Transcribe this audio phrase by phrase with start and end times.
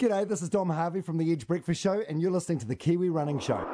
[0.00, 2.74] G'day, this is Dom Harvey from the Edge Breakfast Show, and you're listening to the
[2.74, 3.64] Kiwi Running Show.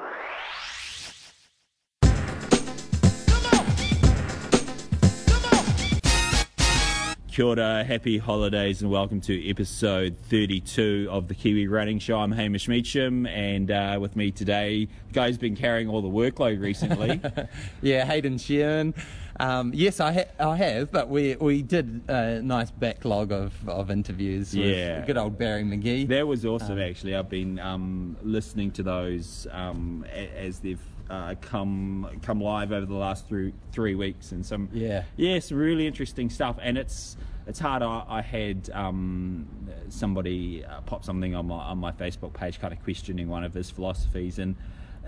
[7.33, 12.19] Kia ora, happy holidays, and welcome to episode 32 of the Kiwi Running Show.
[12.19, 16.61] I'm Hamish Meacham, and uh, with me today, the guy's been carrying all the workload
[16.61, 17.19] recently.
[17.83, 18.93] Yeah, Hayden Shearman.
[19.41, 23.91] Um, yes, I, ha- I have, but we we did a nice backlog of, of
[23.91, 25.05] interviews with Yeah.
[25.07, 26.05] good old Barry Magee.
[26.07, 27.15] that was awesome, actually.
[27.17, 30.79] I've been um, listening to those um, a- as they've
[31.09, 35.05] uh, come come live over the last three three weeks, and some Yeah.
[35.17, 36.59] yeah, some really interesting stuff.
[36.61, 37.17] And it's
[37.47, 37.83] it's hard.
[37.83, 39.49] I, I had um,
[39.89, 43.55] somebody uh, pop something on my on my Facebook page, kind of questioning one of
[43.55, 44.55] his philosophies, and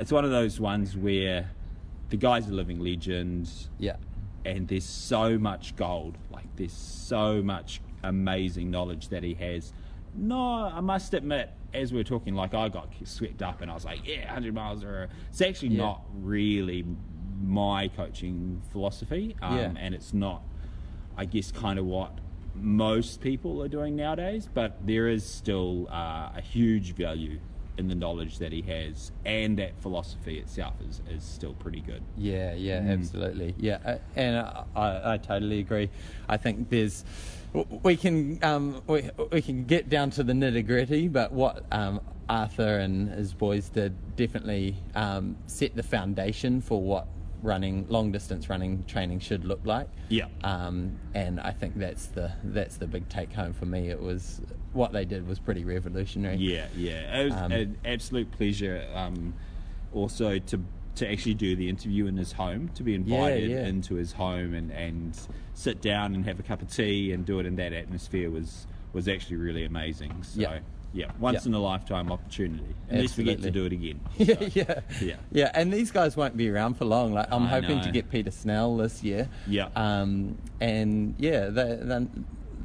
[0.01, 1.51] it's one of those ones where
[2.09, 3.51] the guy's a living legend.
[3.79, 3.97] yeah,
[4.45, 9.73] and there's so much gold like there's so much amazing knowledge that he has
[10.15, 13.75] no i must admit as we are talking like i got swept up and i
[13.75, 15.83] was like yeah 100 miles or it's actually Yeah.
[15.85, 16.85] not really
[17.43, 19.73] my coaching philosophy um, Yeah.
[19.79, 20.43] and it's not
[21.17, 22.19] i guess kind of what
[22.55, 27.39] most people are doing nowadays but there is still uh, a huge value
[27.79, 32.03] in the knowledge that he has and that philosophy itself is, is still pretty good
[32.17, 32.93] yeah, yeah, Mm.
[32.93, 33.55] absolutely.
[33.59, 35.89] Yeah, uh, and I, I, I totally agree.
[36.29, 37.05] I think there's
[37.83, 42.01] we can um, we, we can get down to the nitty gritty, but what um,
[42.29, 47.07] Arthur and his boys did definitely um, set the foundation for what
[47.43, 49.89] running long distance running training should look like.
[50.09, 50.27] Yeah.
[50.45, 53.89] Um, and I think that's the that's the big take home for me.
[53.89, 54.41] It was
[54.73, 56.37] what they did was pretty revolutionary.
[56.37, 58.87] Yeah, yeah, it was Um, an absolute pleasure.
[58.95, 59.35] Um,
[59.93, 63.67] also to to actually do the interview in his home, to be invited yeah.
[63.67, 65.19] into his home and, and
[65.55, 68.67] sit down and have a cup of tea and do it in that atmosphere was
[68.93, 70.23] was actually really amazing.
[70.23, 70.59] So Yeah.
[70.93, 71.49] Yeah, once Yeah.
[71.51, 72.75] in a lifetime opportunity.
[72.89, 74.01] Unless we get to do it again.
[74.19, 75.17] yeah, So, yeah, yeah.
[75.31, 75.51] yeah.
[75.55, 77.13] And these guys won't be around for long.
[77.15, 77.83] Like I'm I hoping know.
[77.85, 79.29] to get Peter Snell this year.
[79.47, 79.69] Yeah.
[79.77, 82.07] Um, and yeah, they they're,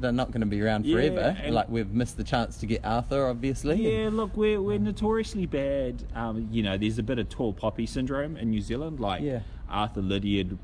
[0.00, 1.50] they're not going to be around Yeah, forever.
[1.50, 3.76] like we've missed the chance to get Arthur, obviously.
[4.02, 6.04] Yeah, look, we're, we're notoriously bad.
[6.14, 9.00] Um, you know, there's a bit of tall poppy syndrome in New Zealand.
[9.00, 9.22] Like.
[9.70, 10.56] Arthur Lydiard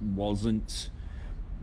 [0.00, 0.90] wasn't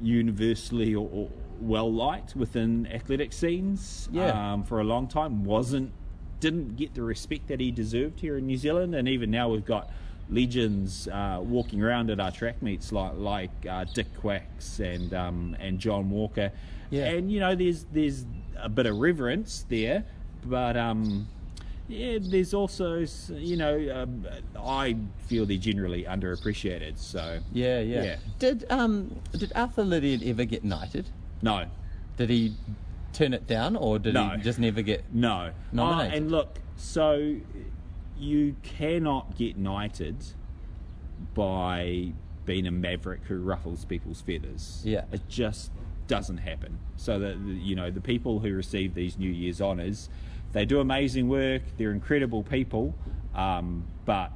[0.02, 1.30] universally or, or
[1.68, 4.53] well liked within athletic scenes Yeah.
[4.53, 5.44] um, for a long time.
[5.44, 5.91] Wasn't
[6.40, 9.66] didn't get the respect that he deserved here in New Zealand, and even now we've
[9.66, 9.90] got
[10.29, 15.56] legends uh, walking around at our track meets like like uh, Dick Quax and um,
[15.59, 16.52] and John Walker.
[16.90, 17.06] Yeah.
[17.06, 18.25] And you know, there's there's
[18.57, 20.06] a bit of reverence there,
[20.46, 21.28] but um,
[21.88, 24.96] yeah, there's also you know, um, I
[25.28, 26.97] feel they're generally underappreciated.
[26.97, 28.03] So yeah, yeah.
[28.03, 28.16] Yeah.
[28.40, 31.09] Did um did Arthur Lydiard ever get knighted?
[31.44, 31.66] No,
[32.18, 32.56] Did he
[33.12, 34.30] turn it down, or did No.
[34.30, 35.04] he just never get?
[35.14, 36.14] no, Nominated.
[36.14, 37.36] Oh, and look, so
[38.18, 40.16] you cannot get knighted
[41.34, 42.14] by
[42.46, 44.82] being a maverick who ruffles people's feathers.
[44.84, 45.06] Yeah.
[45.12, 45.72] it just
[46.08, 46.78] doesn't happen.
[46.98, 50.09] So that you know the people who receive these New Year's honours,
[50.52, 51.62] they do amazing work.
[51.78, 52.94] They're incredible people,
[53.34, 54.32] um, but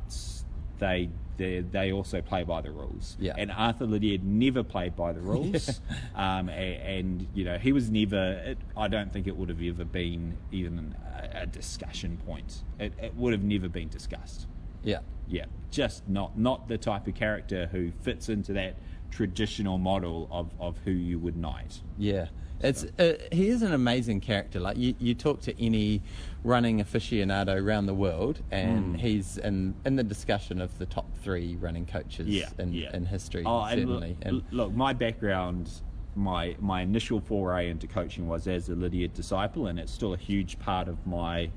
[0.79, 3.15] they they they also play by the rules.
[3.19, 3.35] Yeah.
[3.37, 5.81] And Arthur Lydiard never played by the rules,
[6.15, 8.33] um, and, and you know he was never.
[8.45, 12.63] It, I don't think it would have ever been even a, a discussion point.
[12.79, 14.47] It, it would have never been discussed.
[14.83, 14.99] Yeah.
[15.29, 18.77] Yeah, just not not the type of character who fits into that
[19.11, 21.81] traditional model of, of who you would knight.
[21.97, 22.27] Yeah,
[22.62, 24.59] it's uh, he is an amazing character.
[24.59, 26.01] Like you, you talk to any
[26.44, 28.95] running aficionado around the world, and Hmm.
[28.95, 32.96] he's in in the discussion of the top three running coaches Yeah, in, yeah.
[32.96, 33.44] in history.
[33.46, 35.69] Oh, and certainly, look, and look, my background,
[36.16, 40.17] my my initial foray into coaching was as a Lydiard disciple, and it's still a
[40.17, 41.50] huge part of my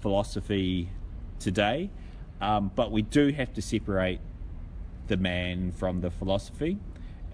[0.00, 0.88] philosophy
[1.40, 1.90] today.
[2.40, 4.20] Um, but we do have to separate
[5.08, 6.78] the man from the philosophy,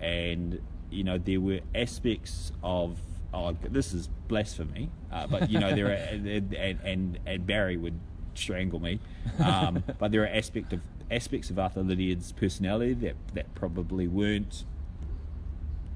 [0.01, 0.61] and
[0.93, 2.99] you know there were aspects of.
[3.35, 7.99] Oh, this is blasphemy, uh, but you know there are, and, and and Barry would
[8.35, 9.01] strangle me.
[9.43, 10.81] Um, but there are aspect of
[11.11, 14.65] aspects of Arthur Lydiard's personality that that probably weren't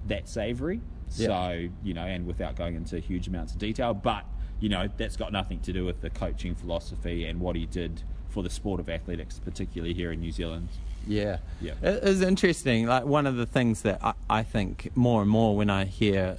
[0.07, 0.81] that savoury.
[1.15, 1.27] Yeah.
[1.27, 4.25] So you know, and without going into huge amounts of detail, but
[4.61, 8.03] you know that's got nothing to do with the coaching philosophy and what he did
[8.29, 10.69] for the sport of athletics, particularly here in New Zealand.
[11.07, 11.39] Yeah.
[11.61, 11.75] Yeah.
[11.83, 12.87] It is interesting.
[12.87, 16.37] Like one of the things that I, I think more and more when I hear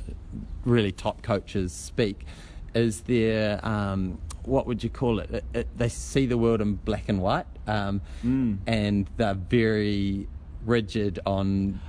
[0.66, 2.26] really top coaches speak
[2.74, 5.32] is their um, what would you call it?
[5.32, 5.78] It, it?
[5.78, 8.58] They see the world in black and white, um, Mm.
[8.68, 10.28] and they're very
[10.66, 11.80] rigid on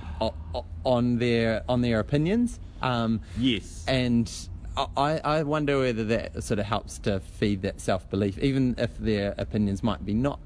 [0.85, 2.59] on their on their opinions.
[2.81, 3.83] Um, Yes.
[3.87, 4.31] and
[4.95, 8.97] I, I wonder whether that sort of helps to feed that self belief, even if
[8.97, 10.39] their opinions might be not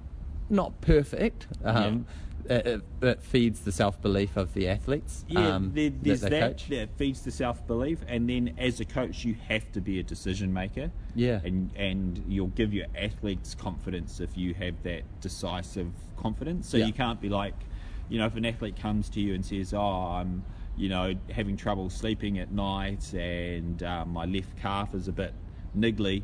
[0.50, 1.48] not perfect.
[1.64, 5.26] Um, it, it, it feeds the self belief of the athletes.
[5.28, 8.80] Yeah, um, there, there's that, they that that feeds the self belief, and then as
[8.80, 10.92] a coach, you have to be a decision maker.
[11.16, 11.40] Yeah.
[11.44, 16.68] and and you'll give your athletes confidence if you have that decisive confidence.
[16.70, 16.88] So Yeah.
[16.88, 17.56] you can't be like,
[18.10, 20.44] you know, if an athlete comes to you and says, "Oh, I'm."
[20.76, 25.32] You know, having trouble sleeping at night, and uh, my left calf is a bit
[25.78, 26.24] niggly.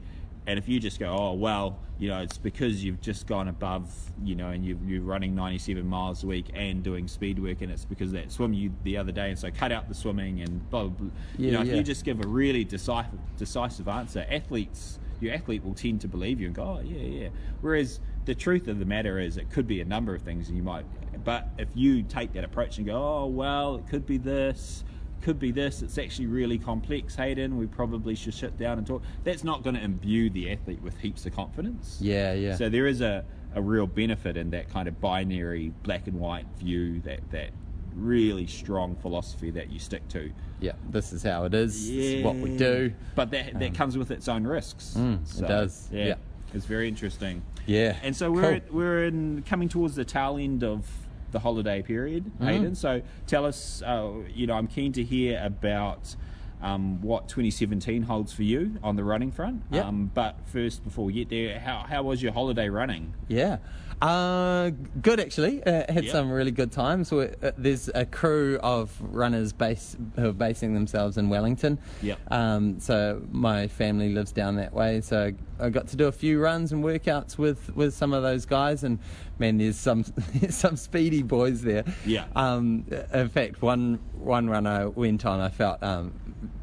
[0.50, 3.88] And if you just go, oh well, you know, it's because you've just gone above,
[4.24, 7.72] you know, and you're, you're running 97 miles a week and doing speed work, and
[7.72, 10.42] it's because of that swim you the other day, and so cut out the swimming
[10.42, 10.90] and blah blah.
[10.90, 11.10] blah.
[11.38, 15.64] you Yeah, know, if you just give a really decisive decisive answer, athletes, your athlete
[15.64, 17.30] will tend to believe you and go, oh yeah, yeah.
[17.62, 20.58] Whereas the truth of the matter is, it could be a number of things, and
[20.58, 20.86] you might.
[21.24, 24.84] But if you take that approach and go, oh well, it could be this
[25.22, 25.82] could be this.
[25.82, 27.58] It's actually really complex, Hayden.
[27.58, 29.02] We probably should sit down and talk.
[29.24, 31.98] That's not going to imbue the athlete with heaps of confidence.
[32.02, 32.56] Yeah, yeah.
[32.56, 33.24] So there is a,
[33.56, 37.50] a real benefit in that kind of binary black and white view, that, that
[37.96, 40.32] really strong philosophy that you stick to.
[40.62, 41.74] yeah, this is how it is.
[41.88, 42.94] This is what we do.
[43.16, 44.96] But that, that comes with its own risks.
[44.98, 46.16] Mm, it does, Yeah, yeah.
[46.54, 47.42] It's very interesting.
[47.66, 47.96] Yeah.
[48.02, 48.54] And so we're Cool.
[48.54, 50.88] at, we're in coming towards the tail end of
[51.32, 52.46] the holiday period, Mm-hmm.
[52.48, 52.76] Hayden.
[52.76, 56.16] So tell us, uh, you know, I'm keen to hear about
[56.62, 59.64] um, what 2017 holds for you on the running front.
[59.72, 59.86] Yep.
[59.86, 63.14] Um, but first, before we get there, how, how was your holiday running?
[63.28, 63.58] Yeah.
[64.02, 65.62] Uh, good actually.
[65.64, 66.12] Uh, had Yeah.
[66.14, 67.12] some really good times.
[67.12, 71.78] uh, there's a crew of runners base who are basing themselves in Wellington.
[72.02, 72.16] Yeah.
[72.32, 76.40] Um, so my family lives down that way, so I got to do a few
[76.40, 79.00] runs and workouts with, with some of those guys, and
[79.38, 80.06] man, there's some
[80.36, 81.84] there's some speedy boys there.
[82.06, 82.26] Yeah.
[82.36, 86.14] Um, in fact, one one run I went on, I felt um,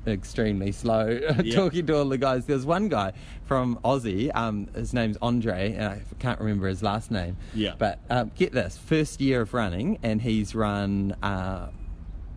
[0.07, 1.19] extremely slow
[1.53, 2.47] talking to all the guys.
[2.47, 3.13] There was one guy
[3.45, 4.35] from Aussie.
[4.35, 7.37] Um, his name's Andre, and I can't remember his last name.
[7.55, 7.75] Yeah.
[7.79, 11.69] But um, get this, first year of running, and he's run uh,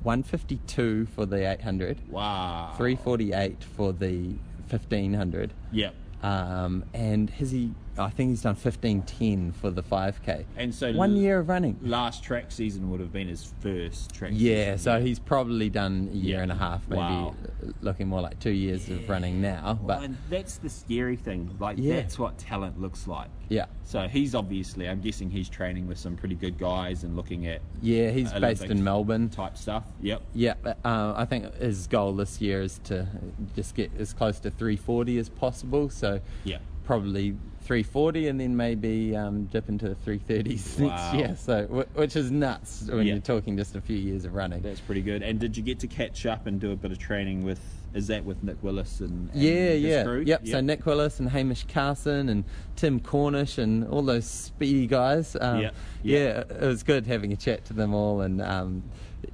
[0.04, 2.74] 152 for the 800, Wow.
[2.78, 4.36] 348 for the
[4.70, 5.54] 1500.
[5.72, 5.94] Yep.
[6.22, 7.72] Um, and has he?
[8.00, 10.46] I think he's done 1510 for the 5k.
[10.58, 11.78] And so one year of running.
[11.82, 14.78] Last track season would have been his first track Yeah, season.
[14.80, 16.44] so he's probably done a year Yeah.
[16.44, 17.36] and a half, maybe Wow.
[17.82, 19.78] looking more like two years of running now.
[19.84, 21.50] Well, But and that's the scary thing.
[21.60, 21.96] Like Yeah.
[21.98, 23.30] that's what talent looks like.
[23.50, 27.48] yeah, So he's obviously, I'm guessing he's training with some pretty good guys and looking
[27.48, 29.30] at yeah, he's based in Melbourne.
[29.30, 29.84] type stuff.
[30.02, 30.22] Yep.
[30.34, 33.08] Yeah, but, uh, I think his goal this year is to
[33.56, 35.90] just get as close to 340 as possible.
[35.90, 36.60] So yeah.
[36.84, 37.36] probably
[37.74, 40.88] 340 and then maybe um, dip into the 330s Wow.
[40.88, 41.36] next year.
[41.40, 43.14] So wh- which is nuts when Yeah.
[43.14, 44.64] you're talking just a few years of running.
[44.64, 45.22] That's pretty good.
[45.22, 47.60] And did you get to catch up and do a bit of training with?
[47.94, 50.22] Is that with Nick Willis and, and Yeah, yeah, crew?
[50.26, 50.48] yep.
[50.48, 52.44] So Nick Willis and Hamish Carson and
[52.76, 55.36] Tim Cornish and all those speedy guys.
[55.40, 55.70] Um, Yeah,
[56.02, 56.20] yeah,
[56.50, 56.56] yeah.
[56.58, 58.82] it was good having a chat to them all, and um,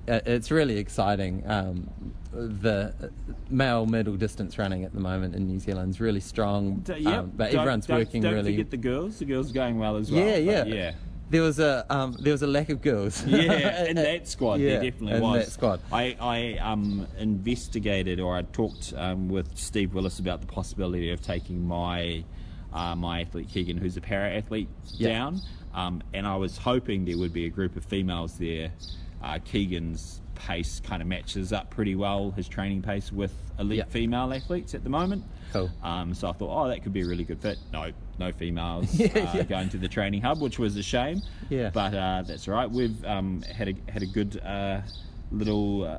[0.08, 1.44] it's really exciting.
[1.46, 1.90] Um,
[2.32, 2.94] the
[3.50, 7.14] male middle distance running at the moment in New Zealand is really strong, D- yep.
[7.14, 8.52] um, but Don't- everyone's don't, working don't really.
[8.54, 9.20] forget the girls.
[9.20, 10.22] The girls are going well as well.
[10.26, 10.92] yeah, yeah, yeah.
[11.30, 13.26] There was a um, there was a lack of girls.
[13.26, 15.46] Yeah, in that squad, Yeah, there definitely in was.
[15.46, 15.80] that squad.
[15.92, 21.22] I, I um, investigated or I talked um, with Steve Willis about the possibility of
[21.22, 22.24] taking my
[22.74, 25.10] uh, my athlete Keegan, who's a para athlete, Yeah.
[25.10, 25.42] down,
[25.74, 28.72] um, and I was hoping there would be a group of females there.
[29.26, 33.86] Uh, Keegan's pace kind of matches up pretty well, his training pace with elite Yeah.
[33.86, 35.24] female athletes at the moment.
[35.52, 35.72] Cool.
[35.82, 37.58] Um, so I thought, oh, that could be a really good fit.
[37.74, 39.44] No, no females Yeah, uh, yeah.
[39.44, 41.22] going to the training hub, which was a shame.
[41.50, 41.72] Yeah.
[41.74, 42.70] But uh, that's all right.
[42.70, 44.82] We've um, had a had a good uh,
[45.32, 45.98] little uh,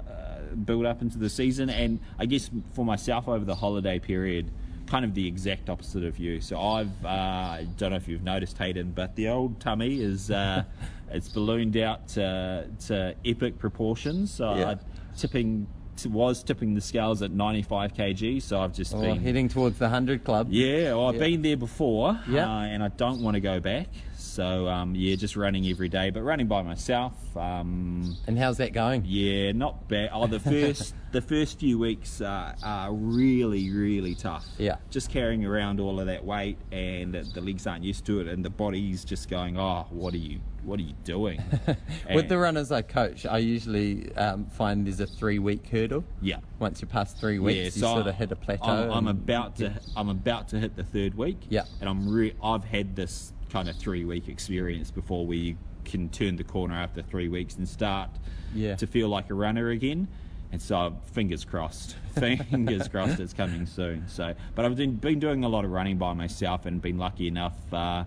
[0.64, 4.50] build up into the season, and I guess for myself over the holiday period,
[4.87, 6.40] kind of the exact opposite of you.
[6.40, 10.31] So I've uh, I don't know if you've noticed Hayden, but the old tummy is
[10.31, 10.64] uh,
[11.11, 14.33] it's ballooned out to, to epic proportions.
[14.33, 14.71] So Yeah.
[14.71, 14.76] I
[15.16, 15.66] tipping
[16.05, 18.43] was tipping the scales at 95 kg.
[18.43, 20.49] So I've just Or been heading towards the hundred club.
[20.50, 21.21] yeah, well, I've Yeah.
[21.21, 22.50] been there before, Yeah.
[22.53, 23.88] uh, and I don't want to go back.
[24.17, 27.15] So um, yeah, just running every day, but running by myself.
[27.37, 29.05] Um, And how's that going?
[29.07, 30.11] yeah, not bad.
[30.12, 34.45] Oh, the first the first few weeks uh, are really really tough.
[34.59, 34.76] Yeah.
[34.91, 38.45] just carrying around all of that weight, and the legs aren't used to it, and
[38.45, 41.43] the body's just going, oh, what are you what are you doing?
[42.15, 46.05] With the runners I coach, I usually um, find there's a three week hurdle.
[46.21, 46.39] yeah.
[46.59, 48.65] Once you pass three weeks, you so sort of hit a plateau.
[48.65, 51.39] I'm, I'm about to I'm about to hit the third week.
[51.49, 51.65] Yeah.
[51.81, 56.09] and I'm re- I've had this kind of three week experience before where you can
[56.09, 58.11] turn the corner after three weeks and start
[58.55, 58.75] Yeah.
[58.77, 60.09] to feel like a runner again.
[60.53, 64.09] and so fingers crossed, fingers crossed, it's coming soon.
[64.09, 67.29] So, but I've been, been doing a lot of running by myself and been lucky
[67.29, 67.57] enough.
[67.73, 68.05] Uh,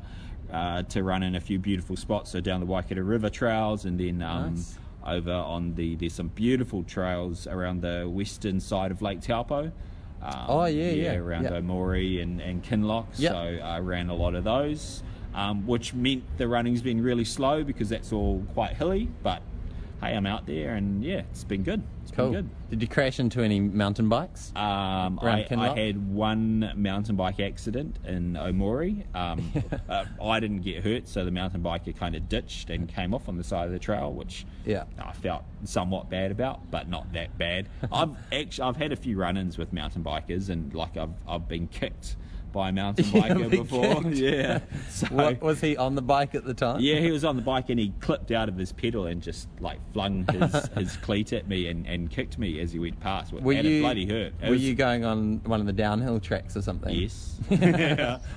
[0.52, 4.00] uh, to run in a few beautiful spots, so down the Waikato River trails, and
[4.00, 4.78] then um, Nice.
[5.06, 9.72] over on the there's some beautiful trails around the western side of Lake Taupo.
[10.22, 11.16] Um, Oh, yeah, yeah.
[11.16, 11.54] around Yep.
[11.64, 13.06] Omori and, and Kinloch.
[13.18, 13.32] Yep.
[13.32, 15.02] So I ran a lot of those,
[15.34, 19.10] um, which meant the running's been really slow because that's all quite hilly.
[19.24, 19.42] But
[20.02, 21.84] hey, I'm out there and yeah, it's been good.
[22.04, 22.26] It's Cool.
[22.32, 22.50] been good.
[22.70, 24.52] Did you crash into any mountain bikes?
[24.56, 29.04] Um, I, I had one mountain bike accident in Omori.
[29.16, 29.52] Um,
[29.90, 33.28] uh, I didn't get hurt, so the mountain biker kind of ditched and came off
[33.28, 34.86] on the side of the trail, which Yeah.
[35.04, 37.68] I felt somewhat bad about, but not that bad.
[37.92, 41.68] I've actually I've had a few run-ins with mountain bikers, and like I've I've been
[41.68, 42.16] kicked
[42.52, 44.04] by a mountain biker been before.
[44.04, 44.16] kicked?
[44.18, 44.60] Yeah.
[44.90, 46.82] So, What, was he on the bike at the time?
[46.82, 49.48] yeah, he was on the bike and he clipped out of his pedal and just
[49.60, 53.32] like flung his, his cleat at me and, and kicked me as he went past.
[53.32, 54.34] Were and you it bloody hurt.
[54.42, 56.94] It Were was- you going on one of the downhill tracks or something?
[56.94, 57.40] Yes.
[57.50, 57.70] I don't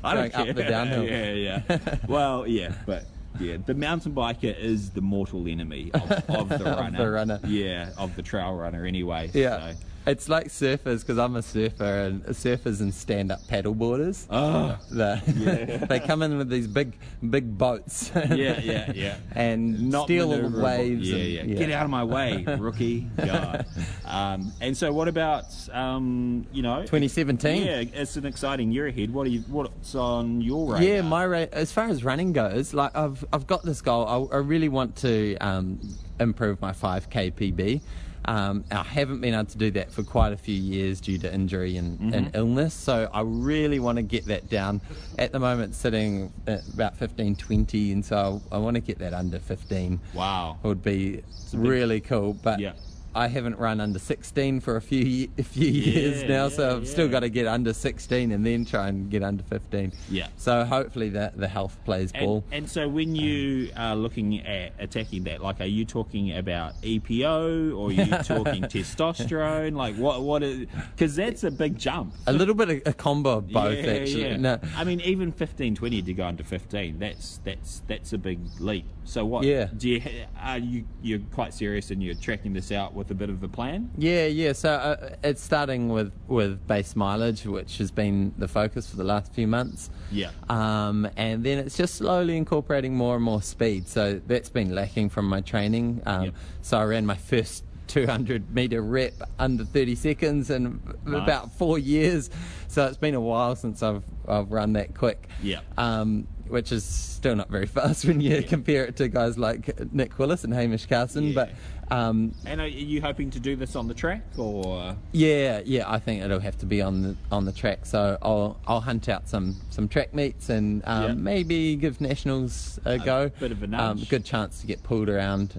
[0.03, 0.53] Going up care.
[0.53, 1.05] the downhill.
[1.05, 1.79] Yeah, yeah.
[2.07, 3.07] Well, yeah, but
[3.41, 6.99] yeah, the mountain biker is the mortal enemy of, of the Of runner.
[6.99, 7.41] the runner.
[7.47, 9.31] Yeah, of the trail runner anyway.
[9.33, 9.73] Yeah.
[9.73, 9.79] So.
[10.05, 14.27] It's like surfers because I'm a surfer and surfers and stand-up paddleboarders.
[14.31, 14.77] Oh.
[14.91, 16.97] The- they come in with these big,
[17.31, 18.11] big boats.
[18.15, 19.17] Yeah, yeah, yeah.
[19.37, 21.09] and Not steal all the waves.
[21.09, 23.03] Yeah, and- yeah, Get out of my way, rookie.
[23.17, 23.65] God.
[24.05, 26.81] Um, and so, what about um, you know?
[26.81, 27.63] 2017.
[27.65, 29.13] Yeah, it's an exciting year ahead.
[29.13, 29.41] What are you?
[29.43, 30.83] What's on your radar?
[30.85, 34.29] Yeah, my ra- as far as running goes, like I've I've got this goal.
[34.33, 35.79] I, I really want to um,
[36.19, 37.81] improve my 5k PB.
[38.25, 41.33] Um, I haven't been able to do that for quite a few years due to
[41.35, 42.15] injury and, Mm-hmm.
[42.15, 42.73] and illness.
[42.75, 44.81] So I really want to get that down.
[45.19, 48.99] At the moment, sitting at about 15, 20, and so I, I want to get
[48.99, 49.99] that under 15.
[50.15, 50.59] Wow.
[50.63, 51.25] would be big-
[51.55, 52.35] really cool.
[52.35, 52.73] But Yeah.
[53.15, 56.77] I haven't run under 16 for a few a few years Yeah, now, yeah, so
[56.77, 59.93] I've still got to get under 16 and then try and get under 15.
[60.11, 60.29] Yeah.
[60.37, 62.45] So hopefully that the health plays ball.
[62.47, 66.37] And, and so when um, you are looking at attacking that, like, are you talking
[66.37, 69.77] about EPO or are you talking testosterone?
[69.77, 70.23] Like, what?
[70.23, 70.67] What is?
[70.95, 72.15] Because that's a big jump.
[72.27, 74.23] a little bit of a combo of both, Yeah, actually.
[74.23, 74.37] yeah.
[74.37, 78.41] No, I mean, even 15, 20 to go under 15, that's that's that's a big
[78.59, 78.87] leap.
[79.05, 79.45] So what?
[79.45, 79.69] Yeah.
[79.77, 80.03] Do you
[80.41, 83.49] are you you're quite serious and you're tracking this out with a bit of a
[83.49, 83.91] plan?
[83.97, 84.53] Yeah, yeah.
[84.53, 89.05] So uh, it's starting with with base mileage, which has been the focus for the
[89.05, 89.91] last few months.
[90.11, 90.31] Yeah.
[90.49, 93.89] Um, and then it's just slowly incorporating more and more speed.
[93.89, 96.03] So that's been lacking from my training.
[96.07, 96.35] Um, Yep.
[96.63, 101.23] So I ran my first 200 meter rep under 30 seconds in Nice.
[101.23, 102.31] about four years.
[102.69, 105.29] So it's been a while since I've I've run that quick.
[105.43, 105.61] Yeah.
[105.77, 110.19] Um, which is still not very fast when you compare it to guys like Nick
[110.19, 111.35] Willis and Hamish Carson, Yeah.
[111.35, 111.51] but.
[111.91, 114.97] Um, And are you hoping to do this on the track or?
[115.13, 117.85] yeah, yeah, I think it'll have to be on the on the track.
[117.87, 121.13] So I'll I'll hunt out some some track meets and um, Yeah.
[121.15, 123.31] maybe give nationals a, go.
[123.41, 124.09] bit of a Um, nudge.
[124.09, 125.59] good chance to get pulled around.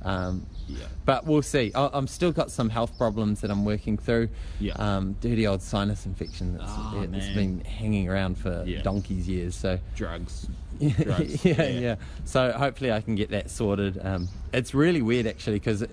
[0.68, 0.86] Yeah.
[1.06, 1.72] But we'll see.
[1.76, 4.30] I, I'm still got some health problems that I'm working through.
[4.60, 4.74] Yeah.
[4.74, 8.82] Um, dirty old sinus infection that's Oh, it, has been hanging around for Yeah.
[8.82, 9.56] donkey's years.
[9.56, 10.48] So Drugs.
[10.80, 11.46] yeah, Drugs.
[11.46, 11.96] yeah, yeah.
[12.26, 14.00] So hopefully I can get that sorted.
[14.04, 15.86] Um, it's really weird actually because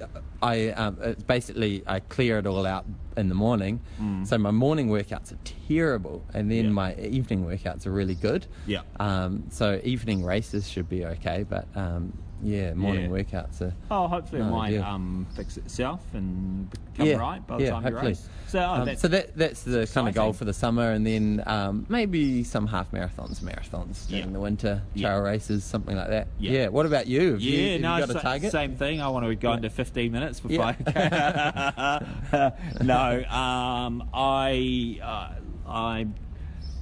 [0.42, 2.86] I um, it's basically I clear it all out
[3.16, 3.80] in the morning.
[4.24, 6.68] So my morning workouts are terrible, and then Mm.
[6.68, 6.70] Yeah.
[6.70, 8.46] my evening workouts are really good.
[8.66, 8.80] Yeah.
[8.98, 13.08] Um, so evening races should be okay, but um, yeah, morning Yeah.
[13.22, 13.74] workouts are.
[13.90, 14.84] Oh, hopefully it No might idea.
[14.84, 18.02] um, fix itself and become yeah, right by the yeah, time hopefully.
[18.02, 18.28] you race.
[18.48, 21.06] So, oh, Um, that's, so that that's the kind of goal for the summer, and
[21.06, 26.28] then um, maybe some half marathons, marathons during the winter, trail races, something like that.
[26.38, 26.68] Yeah.
[26.68, 27.32] What about you?
[27.32, 28.52] Have you, yeah, have no, you got a target?
[28.52, 29.00] same thing.
[29.00, 30.72] I want to go into 15 minutes for Yeah.
[30.72, 32.56] 5k.
[32.84, 36.06] no, um, I, uh, I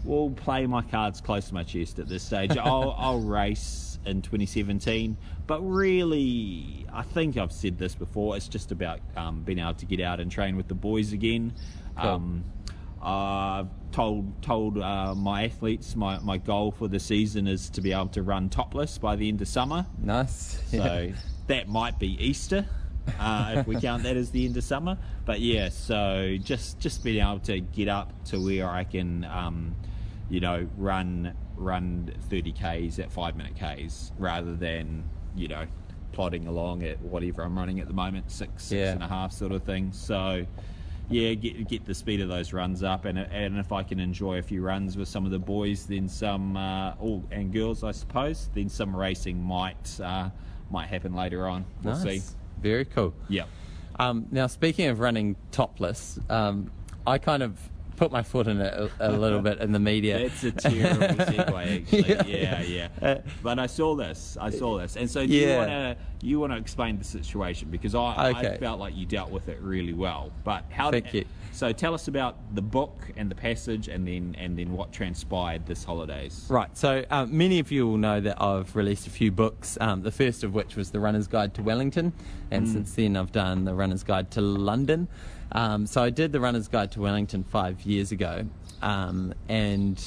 [0.04, 2.56] will play my cards close to my chest at this stage.
[2.56, 8.36] I'll, I'll race in 2017, but really, I think I've said this before.
[8.36, 11.52] It's just about um, being able to get out and train with the boys again.
[12.00, 12.10] Cool.
[12.10, 12.44] Um,
[13.00, 17.92] I've told told uh, my athletes my, my goal for the season is to be
[17.92, 19.86] able to run topless by the end of summer.
[20.02, 20.60] Nice.
[20.70, 21.12] So Yeah.
[21.46, 22.66] that might be Easter,
[23.18, 24.98] uh, if we count that as the end of summer.
[25.24, 29.76] But yeah, so just just being able to get up to where I can, um,
[30.28, 35.04] you know, run run 30 k's at five minute k's rather than
[35.36, 35.66] you know
[36.12, 38.92] plodding along at whatever I'm running at the moment, six six Yeah.
[38.92, 39.92] and a half sort of thing.
[39.92, 40.46] So.
[41.10, 44.36] Yeah, get get the speed of those runs up, and and if I can enjoy
[44.40, 47.92] a few runs with some of the boys, then some, uh, all and girls, I
[47.92, 50.28] suppose, then some racing might uh,
[50.70, 51.64] might happen later on.
[51.82, 52.24] We'll nice.
[52.24, 52.34] see.
[52.60, 53.14] Very cool.
[53.30, 53.44] Yeah.
[53.98, 56.70] Um, now, speaking of running topless, um,
[57.06, 57.58] I kind of
[57.98, 60.18] put my foot in it a, a little bit in the media.
[60.28, 62.32] That's a terrible segue, actually.
[62.32, 62.60] Yeah.
[62.62, 63.18] Yeah, yeah.
[63.42, 64.38] But I saw this.
[64.40, 65.46] I saw this, and so do Yeah.
[65.52, 69.06] you want to you want to explain the situation because I, I felt like you
[69.06, 70.32] dealt with it really well.
[70.44, 70.90] But how?
[70.90, 71.24] Thank you.
[71.52, 75.66] So tell us about the book and the passage, and then and then what transpired
[75.66, 76.46] this holidays.
[76.48, 80.02] Right, so um, many of you will know that I've released a few books, um,
[80.02, 82.12] the first of which was The Runner's Guide to Wellington,
[82.52, 85.08] and since then I've done The Runner's Guide to London.
[85.52, 88.46] Um, so I did The Runner's Guide to Wellington five years ago,
[88.82, 90.00] um, and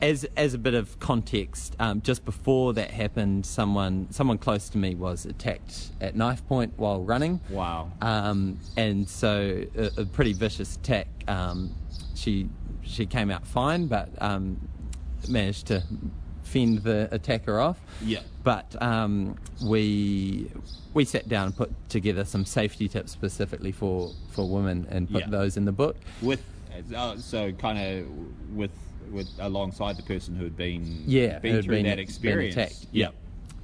[0.00, 4.78] as, as a bit of context, um, just before that happened, someone, someone close to
[4.78, 7.40] me was attacked at knife point while running.
[7.48, 7.92] Wow.
[8.00, 11.06] Um, and so a, a pretty vicious attack.
[11.28, 11.74] Um,
[12.14, 12.48] she
[12.82, 14.60] she came out fine, but um,
[15.28, 15.84] managed to
[16.42, 17.78] fend the attacker off.
[18.02, 18.20] Yeah.
[18.44, 20.50] But um, we
[20.94, 25.22] we sat down and put together some safety tips specifically for, for women and put
[25.22, 25.30] Yeah.
[25.30, 25.96] those in the book.
[26.20, 26.42] With
[26.94, 28.06] uh, so kind of
[28.54, 28.72] with
[29.10, 32.56] with alongside the person who had been Yeah, been through been- that been experience.
[32.56, 32.86] attacked.
[32.92, 33.08] Yeah.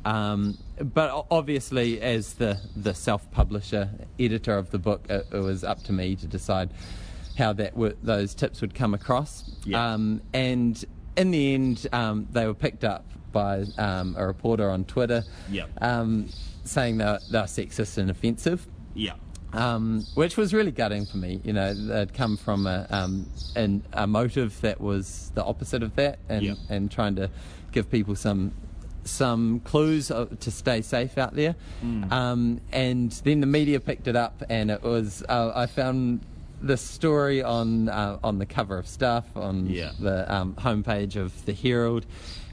[0.05, 5.65] Um, but obviously, as the, the self publisher, editor of the book, it, it was
[5.65, 6.71] up to me to decide
[7.37, 9.51] how that w- those tips would come across.
[9.65, 9.93] Yeah.
[9.93, 10.83] Um, and
[11.17, 15.65] in the end, um, they were picked up by um, a reporter on Twitter Yeah.
[15.81, 16.29] um,
[16.65, 19.13] saying they were, they were sexist and offensive Yeah.
[19.53, 21.41] um, which was really gutting for me.
[21.45, 25.95] You know, they'd come from a, um, an, a motive that was the opposite of
[25.97, 26.55] that, and, Yeah.
[26.69, 27.31] and trying to
[27.73, 28.53] give people some
[29.05, 31.55] some clues to stay safe out there.
[31.83, 32.13] Mm.
[32.13, 36.21] Um, and then the media picked it up, and it was uh, I found
[36.61, 39.93] this story on uh, on the cover of Stuff on Yeah.
[39.99, 42.05] the um, homepage of the Herald.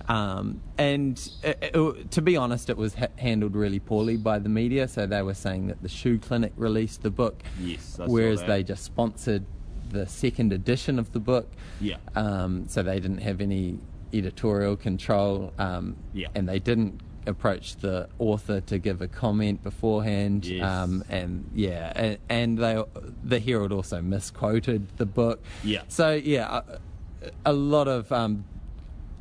[0.07, 4.49] Um, and it, it- to be honest, it was ha- handled really poorly by the
[4.49, 4.87] media.
[4.87, 8.83] So they were saying that the Shoe Clinic released the book, Yes, whereas they just
[8.83, 9.45] sponsored
[9.89, 11.51] the second edition of the book.
[11.79, 11.97] Yeah.
[12.15, 13.79] Um, so they didn't have any
[14.13, 15.53] editorial control.
[15.57, 16.27] Um, Yeah.
[16.35, 20.45] And they didn't approach the author to give a comment beforehand.
[20.45, 20.63] Yes.
[20.63, 22.83] Um, and yeah, and, and they
[23.23, 25.43] the Herald also misquoted the book.
[25.63, 25.81] Yeah.
[25.87, 28.45] So yeah, a, a lot of um,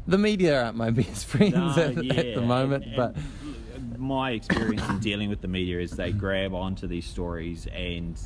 [0.06, 3.16] the media aren't my best friends No, at, at the moment, and- but
[3.74, 8.18] and my experience in dealing with the media is they grab onto these stories and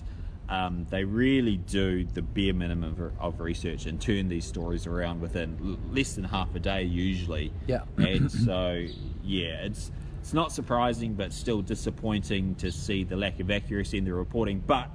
[0.48, 5.20] um, they really do the bare minimum of, of research and turn these stories around
[5.20, 7.52] within l- less than half a day usually.
[7.66, 7.82] Yeah.
[7.98, 8.86] And so,
[9.22, 14.04] yeah, it's it's not surprising, but still disappointing to see the lack of accuracy in
[14.04, 14.62] the reporting.
[14.66, 14.88] But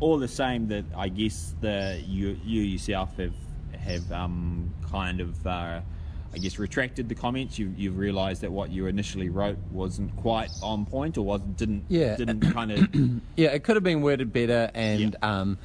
[0.00, 3.34] all the same, that I guess the you you yourself have
[3.78, 5.46] have um, kind of.
[5.46, 5.80] Uh,
[6.34, 7.58] I guess retracted the comments.
[7.58, 11.84] You, you've realised that what you initially wrote wasn't quite on point, or wasn't didn't
[11.88, 12.16] Yeah.
[12.16, 12.94] didn't kind of
[13.36, 15.40] yeah, it could have been worded better, and Yeah.
[15.40, 15.58] um,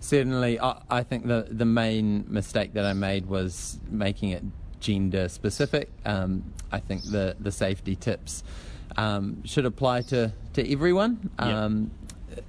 [0.00, 4.42] certainly, I, I think the the main mistake that I made was making it
[4.80, 5.90] gender specific.
[6.04, 8.42] Um, I think the the safety tips
[8.96, 11.30] um, should apply to to everyone.
[11.38, 11.64] Yeah.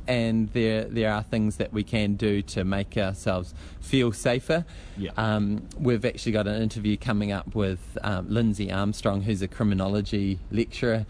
[0.07, 4.65] And there there are things that we can do to make ourselves feel safer.
[4.97, 5.11] Yeah.
[5.17, 10.39] Um, we've actually got an interview coming up with um, Lynzi Armstrong, who's a criminology
[10.51, 11.05] lecturer,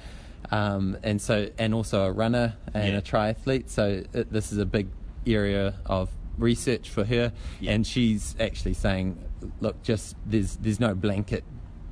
[0.52, 3.00] um, and so and also a runner and Yeah.
[3.00, 3.70] a triathlete.
[3.70, 4.88] So it, this is a big
[5.26, 7.72] area of research for her, Yeah.
[7.74, 9.18] and she's actually saying,
[9.60, 11.44] look, just there's there's no blanket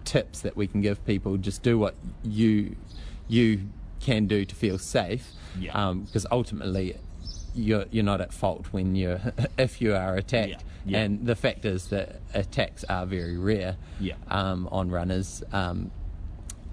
[0.04, 1.36] tips that we can give people.
[1.38, 2.76] Just do what you
[3.28, 3.62] you
[4.06, 5.26] can do to feel safe,
[5.60, 5.94] Yeah.
[6.06, 6.96] because ultimately.
[7.58, 9.22] You're, you're not at fault when you're
[9.58, 11.04] if you are attacked, Yeah, yeah.
[11.04, 14.16] and the fact is that attacks are very rare Yeah.
[14.28, 15.42] um, on runners.
[15.54, 15.90] Um,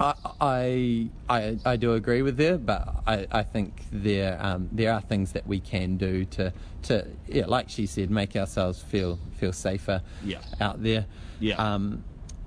[0.01, 4.93] I, I I I do agree with her, but I, I think there um, there
[4.93, 6.53] are things that we can do to
[6.89, 10.41] to yeah, like she said, make ourselves feel feel safer Yeah.
[10.61, 11.07] out there.
[11.39, 11.59] Yeah.
[11.75, 12.03] Um,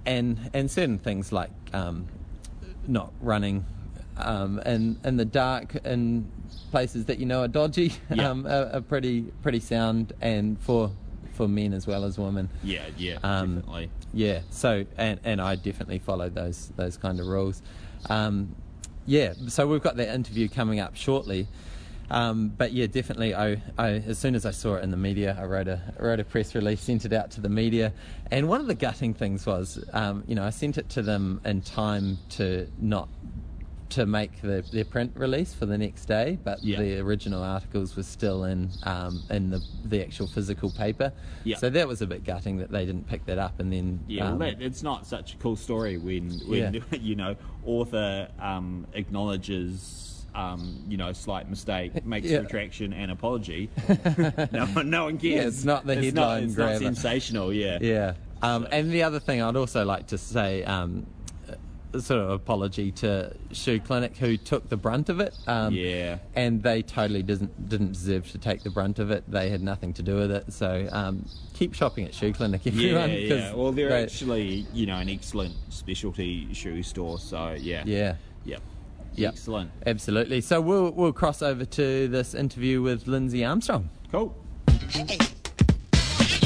[0.05, 2.07] and and certain things like um,
[2.85, 3.63] not running
[4.17, 6.29] um, in in the dark in
[6.71, 8.29] places that you know are dodgy Yeah.
[8.29, 10.91] um, are, are pretty pretty sound, and for
[11.33, 12.49] for men as well as women.
[12.63, 14.39] yeah yeah Um, definitely Yeah.
[14.51, 17.61] So and and I definitely follow those those kind of rules.
[18.09, 18.55] Um,
[19.05, 19.33] yeah.
[19.47, 21.47] So we've got that interview coming up shortly.
[22.09, 23.33] Um, but yeah, definitely.
[23.33, 26.03] I, I as soon as I saw it in the media, I wrote a I
[26.03, 27.91] wrote a press release, sent it out to the media,
[28.31, 31.41] and one of the gutting things was, um, you know, I sent it to them
[31.43, 33.09] in time to not
[33.89, 36.79] to make the, their print release for the next day, but Yeah.
[36.79, 41.11] the original articles were still in um, in the the actual physical paper.
[41.43, 41.57] Yeah.
[41.57, 44.25] So that was a bit gutting that they didn't pick that up, and then yeah
[44.29, 46.81] um, well, that, it's not such a cool story when when Yeah.
[46.99, 50.01] you know author um, acknowledges
[50.33, 52.39] um, you know, slight mistake makes Yeah.
[52.39, 53.69] retraction and apology.
[54.51, 55.33] no, one- no one cares.
[55.33, 56.73] Yeah, it's not the It's headline It's grabber.
[56.73, 57.53] not sensational.
[57.53, 57.77] Yeah.
[57.79, 58.15] Yeah.
[58.41, 61.05] Um, and the other thing I'd also like to say, um,
[62.01, 65.33] sort of apology to Shoe Clinic who took the brunt of it.
[65.47, 66.17] Um, Yeah.
[66.35, 69.23] And they totally didn't didn't deserve to take the brunt of it.
[69.29, 70.51] They had nothing to do with it.
[70.53, 73.09] So um, keep shopping at Shoe Clinic, everyone.
[73.09, 73.53] Yeah, 'cause yeah.
[73.53, 77.19] Well, they're they- actually, you know, an excellent specialty shoe store.
[77.19, 77.83] So yeah.
[77.85, 78.15] Yeah.
[78.45, 78.61] Yep.
[79.15, 79.33] Yep.
[79.33, 79.71] Excellent.
[79.85, 80.41] Absolutely.
[80.41, 83.89] So we'll we'll cross over to this interview with Lynzi Armstrong.
[84.11, 84.35] Cool.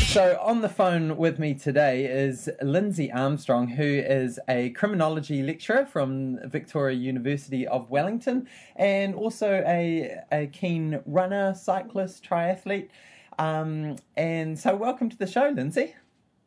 [0.09, 5.85] So on the phone with me today is Lynzi Armstrong, who is a criminology lecturer
[5.85, 12.89] from Victoria University of Wellington, and also a a keen runner, cyclist, triathlete.
[13.37, 15.93] Um, and so, welcome to the show, Lynzi.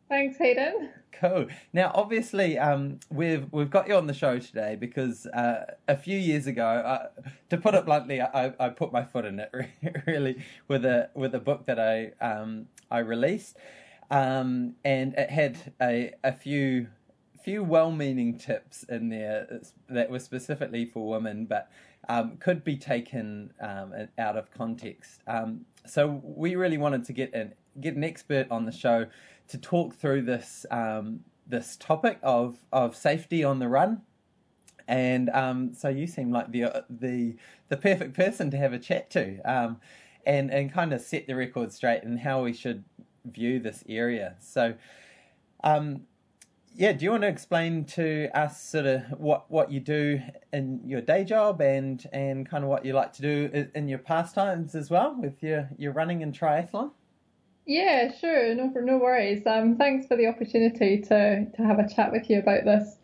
[0.09, 0.90] Thanks, Hayden.
[1.12, 1.46] Cool.
[1.72, 6.18] Now, obviously, um, we've we've got you on the show today because uh, a few
[6.18, 7.09] years ago, uh,
[7.51, 9.53] to put it bluntly, I, I put my foot in it
[10.07, 13.57] really with a with a book that I um, I released,
[14.11, 16.88] um, and it had a a few
[17.44, 21.68] few well-meaning tips in there that were specifically for women, but
[22.09, 25.20] um, could be taken um, out of context.
[25.26, 29.07] Um, so we really wanted to get an get an expert on the show
[29.48, 34.02] to talk through this um, this topic of of safety on the run.
[34.88, 37.37] And um, so you seem like the the
[37.68, 39.81] the perfect person to have a chat to, um,
[40.26, 42.85] and and kind of set the record straight and how we should
[43.24, 44.37] view this area.
[44.40, 44.74] So,
[45.62, 46.02] um,
[46.74, 50.20] yeah, do you want to explain to us sort of what, what you do
[50.52, 53.98] in your day job and, and kind of what you like to do in your
[53.98, 56.90] pastimes as well with your, your running and triathlon?
[57.66, 58.54] Yeah, sure.
[58.54, 59.46] No, no worries.
[59.46, 62.96] Um, thanks for the opportunity to to have a chat with you about this.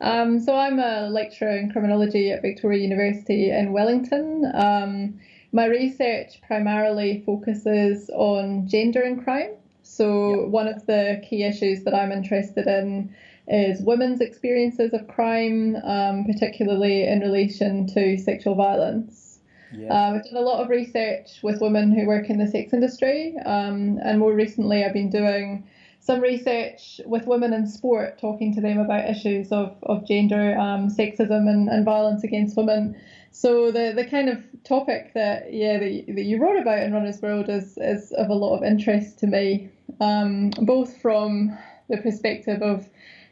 [0.00, 4.48] Um, so I'm a lecturer in criminology at Victoria University in Wellington.
[4.54, 5.18] Um,
[5.52, 9.52] my research primarily focuses on gender and crime.
[9.82, 13.14] So one of the key issues that I'm interested in
[13.48, 19.38] is women's experiences of crime, um, particularly in relation to sexual violence.
[19.72, 19.92] Yeah.
[19.92, 23.36] Uh, I've done a lot of research with women who work in the sex industry,
[23.44, 25.64] um, and more recently, I've been doing
[26.00, 30.88] some research with women in sport, talking to them about issues of, of gender, um,
[30.88, 32.96] sexism, and, and violence against women.
[33.36, 37.20] So the, the kind of topic that yeah that, that you wrote about in Runner's
[37.20, 39.68] World is, is of a lot of interest to me,
[40.00, 41.56] um, both from
[41.90, 42.88] the perspective of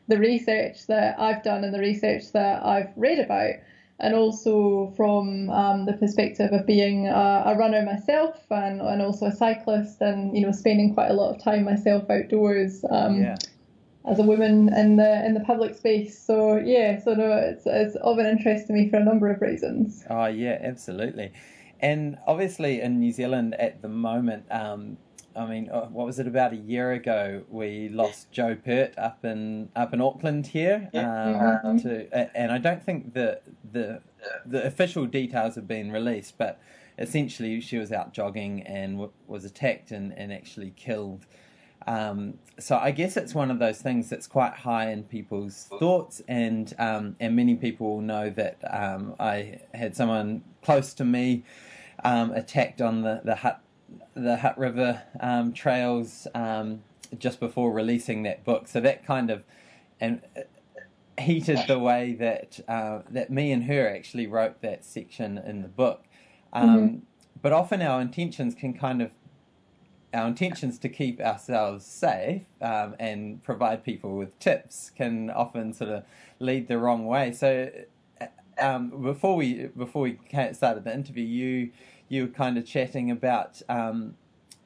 [0.06, 3.54] the research that I've done and the research that I've read about,
[3.98, 9.24] and also from um, the perspective of being a, a runner myself and, and also
[9.24, 13.36] a cyclist and you know spending quite a lot of time myself outdoors um, yeah.
[14.06, 16.18] As a woman in the in the public space.
[16.18, 19.40] So yeah, so no, it's it's of an interest to me for a number of
[19.40, 20.04] reasons.
[20.10, 21.32] Oh yeah, absolutely.
[21.80, 24.96] And obviously in New Zealand at the moment, um,
[25.36, 27.42] I mean, uh, what was it about a year ago?
[27.48, 30.88] We lost Joe Pert up in up in Auckland here.
[30.94, 31.82] Um, Mhm.
[31.82, 33.40] to, and I don't think the
[33.72, 34.00] the
[34.46, 36.60] the official details have been released, but
[36.98, 41.26] essentially she was out jogging and w- was attacked and, and actually killed.
[41.86, 46.22] Um, so I guess it's one of those things that's quite high in people's thoughts,
[46.28, 51.44] and um, and many people know that um, I had someone close to me
[52.04, 53.60] um, attacked on the the Hutt
[54.14, 56.82] the Hutt River um, trails um,
[57.18, 58.68] just before releasing that book.
[58.68, 59.42] So that kind of
[60.00, 65.38] and uh, heated the way that uh, that me and her actually wrote that section
[65.38, 66.04] in the book.
[66.52, 67.02] Um,
[67.42, 69.10] But often our intentions can kind of
[70.14, 75.90] our intentions to keep ourselves safe um, and provide people with tips can often sort
[75.90, 76.04] of
[76.38, 77.32] lead the wrong way.
[77.32, 77.70] So
[78.20, 78.26] uh,
[78.58, 80.18] um, before we before we
[80.52, 81.70] started the interview, you
[82.08, 84.14] you were kind of chatting about um,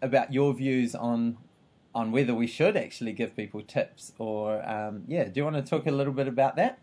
[0.03, 1.39] about your views on
[1.95, 5.25] on whether we should actually give people tips or um, yeah.
[5.25, 6.79] Do you want to talk a little bit about that?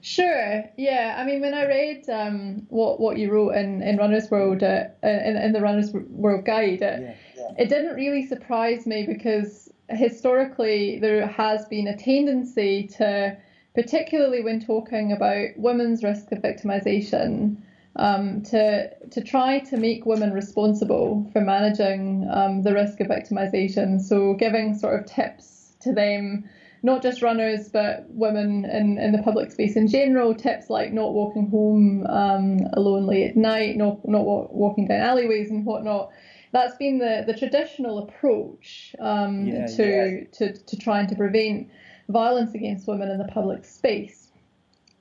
[0.00, 0.64] Sure.
[0.76, 1.16] Yeah.
[1.18, 4.84] I mean, when I read um, what what you wrote in, in Runner's World uh,
[5.02, 7.16] in, in the Runner's World Guide, it,
[7.56, 13.32] it didn't really surprise me because historically there has been a tendency to,
[13.74, 17.52] particularly when talking about women's risk of victimization,
[17.96, 24.00] um, to to try to make women responsible for managing um, the risk of victimization.
[24.00, 26.40] So giving sort of tips to them
[26.82, 30.34] not just runners, but women in, in the public space in general.
[30.34, 35.00] Tips like not walking home um, alone late at night, not not wa- walking down
[35.00, 36.08] alleyways and whatnot.
[36.56, 41.68] That's been the, the traditional approach um, Yeah, to, to to trying to prevent
[42.08, 44.32] violence against women in the public space.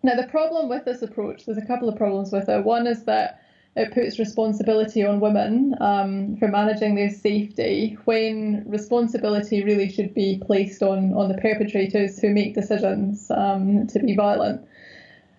[0.04, 2.66] Now, the problem with this approach, there's a couple of problems with it.
[2.66, 3.40] One is that
[3.78, 10.42] it puts responsibility on women um, for managing their safety when responsibility really should be
[10.46, 14.60] placed on, on the perpetrators who make decisions um, to be violent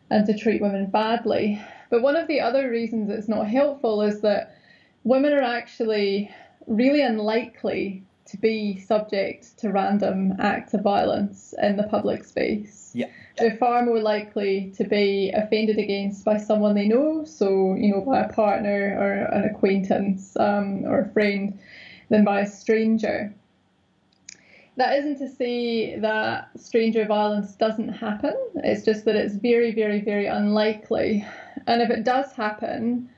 [0.08, 1.60] and to treat women badly.
[1.90, 4.52] But one of the other reasons it's not helpful is that
[5.06, 6.28] women are actually
[6.66, 12.90] really unlikely to be subject to random acts of violence in the public space.
[12.92, 13.06] Yeah.
[13.38, 18.00] They're far more likely to be offended against by someone they know, so, you know,
[18.00, 21.56] by a partner or an acquaintance um, or a friend,
[22.08, 23.32] than by a stranger.
[24.76, 30.00] That isn't to say that stranger violence doesn't happen, it's just that it's very, very,
[30.00, 31.24] very unlikely.
[31.68, 33.08] And if it does happen,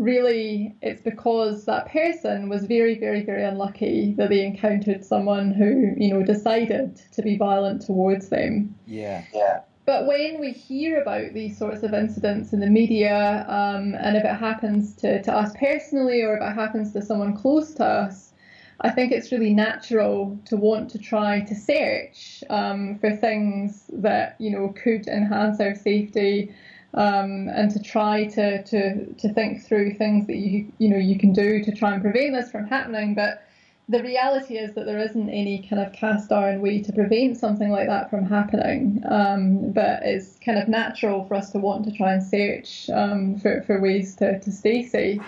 [0.00, 5.94] really it's because that person was very, very, very unlucky that they encountered someone who,
[5.96, 8.74] you know, decided to be violent towards them.
[8.86, 9.24] Yeah.
[9.32, 9.60] Yeah.
[9.84, 14.24] But when we hear about these sorts of incidents in the media, um, and if
[14.24, 18.32] it happens to, to us personally or if it happens to someone close to us,
[18.80, 24.36] I think it's really natural to want to try to search um, for things that
[24.38, 26.54] you know could enhance our safety
[26.94, 31.18] um, and to try to, to to think through things that you you know you
[31.18, 33.14] can do to try and prevent this from happening.
[33.14, 33.44] But
[33.88, 37.70] the reality is that there isn't any kind of cast iron way to prevent something
[37.70, 39.02] like that from happening.
[39.08, 43.38] Um, but it's kind of natural for us to want to try and search um,
[43.38, 45.22] for for ways to, to stay safe.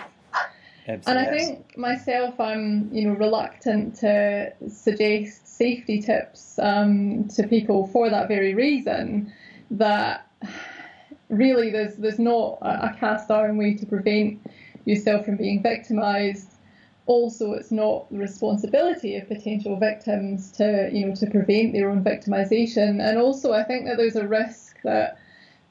[0.85, 1.07] Absolutely.
[1.07, 7.87] And I think myself, I'm you know reluctant to suggest safety tips um, to people
[7.87, 9.31] for that very reason.
[9.71, 10.27] That
[11.29, 14.39] really there's there's not a, cast iron way to prevent
[14.85, 16.49] yourself from being victimised.
[17.05, 22.03] Also, it's not the responsibility of potential victims to you know to prevent their own
[22.03, 23.01] victimisation.
[23.01, 25.17] And also, I think that there's a risk that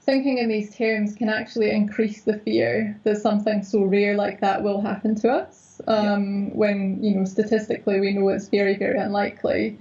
[0.03, 4.63] thinking in these terms can actually increase the fear that something so rare like that
[4.63, 5.81] will happen to us.
[5.87, 6.51] Um, yeah.
[6.55, 9.79] When you know statistically we know it's very very unlikely,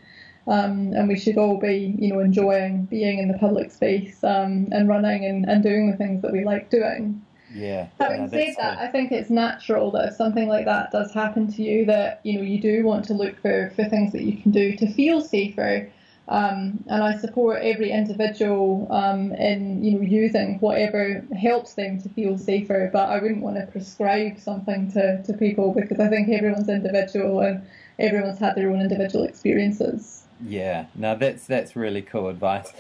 [0.47, 4.67] um, and we should all be you know enjoying being in the public space um,
[4.71, 7.21] and running and, and doing the things that we like doing.
[7.54, 7.88] Yeah.
[7.99, 8.84] Having no, said that, good.
[8.84, 12.38] I think it's natural that if something like that does happen to you, that you
[12.38, 15.21] know you do want to look for, for things that you can do to feel
[15.21, 15.89] safer.
[16.27, 22.10] Um, and I support every individual um, in you know using whatever helps them to
[22.10, 22.89] feel safer.
[22.91, 27.41] But I wouldn't want to prescribe something to, to people because I think everyone's individual
[27.41, 27.67] and
[27.99, 30.20] everyone's had their own individual experiences.
[30.43, 32.73] Yeah, no, that's that's really cool advice.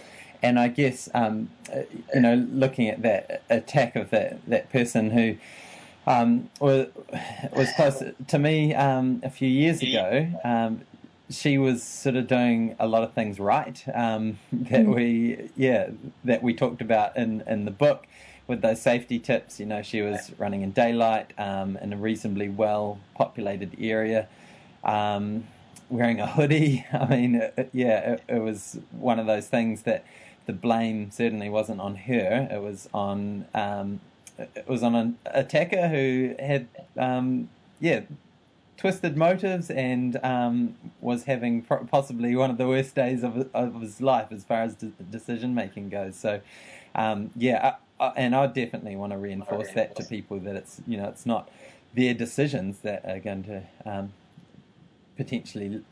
[0.43, 1.49] And I guess um,
[2.13, 5.37] you know, looking at that attack of that that person who
[6.07, 6.87] um, was
[7.55, 10.27] was close to me um, a few years ago.
[10.43, 10.81] Um,
[11.29, 14.95] she was sort of doing a lot of things right um, that Mm.
[14.95, 15.89] we yeah
[16.25, 18.07] that we talked about in in the book
[18.47, 19.59] with those safety tips.
[19.59, 24.27] You know, she was running in daylight um, in a reasonably well populated area.
[24.83, 25.45] Um,
[25.91, 26.85] wearing a hoodie.
[26.93, 30.05] I mean, it, yeah, it, it was one of those things that
[30.45, 32.47] the blame certainly wasn't on her.
[32.51, 33.99] It was on um,
[34.37, 37.49] it was on an attacker who had um,
[37.79, 38.01] yeah
[38.77, 43.81] twisted motives and um, was having pro- possibly one of the worst days of of
[43.81, 46.15] his life as far as de- decision making goes.
[46.15, 46.41] So
[46.95, 50.81] um, yeah, I, I, and I definitely want to reinforce that to people that it's
[50.87, 51.49] you know it's not
[51.93, 54.13] their decisions that are going to um,
[55.23, 55.83] potentially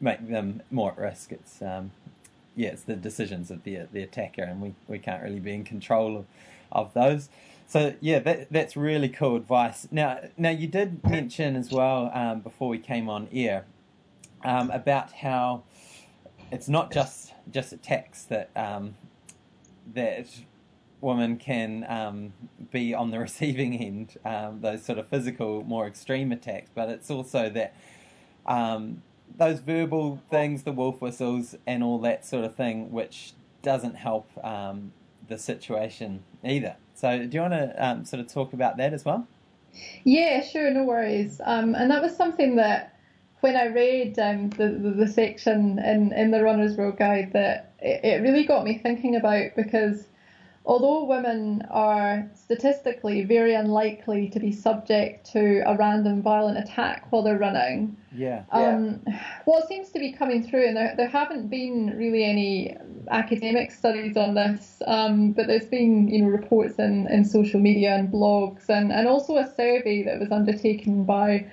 [0.00, 1.32] make them more at risk.
[1.32, 1.90] It's um,
[2.54, 5.64] yeah, it's the decisions of the the attacker, and we, we can't really be in
[5.64, 6.26] control of,
[6.70, 7.28] of those.
[7.66, 9.88] So yeah, that that's really cool advice.
[9.90, 13.64] Now now you did mention as well um, before we came on air
[14.44, 15.64] um, about how
[16.52, 18.94] it's not just just attacks that um,
[19.94, 20.28] that
[21.00, 22.32] women can um,
[22.70, 27.10] be on the receiving end, um, those sort of physical, more extreme attacks, but it's
[27.10, 27.74] also that
[28.46, 29.02] um,
[29.36, 33.32] those verbal things, the wolf whistles, and all that sort of thing, which
[33.62, 34.92] doesn't help um,
[35.28, 36.76] the situation either.
[36.94, 39.26] So, do you want to um, sort of talk about that as well?
[40.04, 41.40] Yeah, sure, no worries.
[41.44, 42.98] Um, and that was something that
[43.40, 47.74] when I read um, the, the, the section in, in the Runner's World Guide, that
[47.80, 50.06] it, it really got me thinking about because
[50.66, 57.22] although women are statistically very unlikely to be subject to a random violent attack while
[57.22, 58.42] they're running, Yeah.
[58.50, 59.00] um,
[59.44, 62.76] what seems to be coming through, and there, there haven't been really any
[63.10, 67.94] academic studies on this, um, but there's been you know reports in, in social media
[67.94, 71.46] and blogs, and, and also a survey that was undertaken by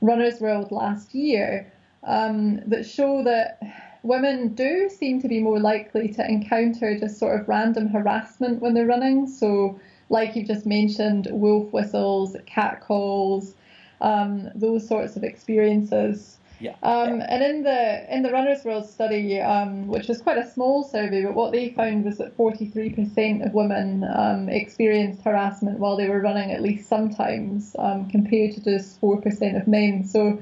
[0.00, 1.66] Runners World last year
[2.04, 3.58] um, that show that
[4.02, 8.74] women do seem to be more likely to encounter just sort of random harassment when
[8.74, 9.26] they're running.
[9.26, 13.54] So, like you've just mentioned, wolf whistles, cat calls,
[14.00, 16.38] um, those sorts of experiences.
[16.60, 16.74] Yeah.
[16.82, 20.84] Um, and in the in the Runners World study, um, which was quite a small
[20.84, 26.06] survey, but what they found was that 43% of women um, experienced harassment while they
[26.06, 30.04] were running at least sometimes, um, compared to just 4% of men.
[30.04, 30.38] So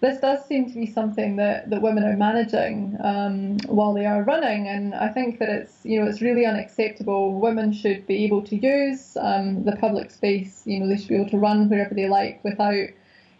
[0.00, 4.22] this does seem to be something that, that women are managing um, while they are
[4.22, 7.40] running, and I think that it's you know it's really unacceptable.
[7.40, 10.62] Women should be able to use um, the public space.
[10.66, 12.88] You know they should be able to run wherever they like without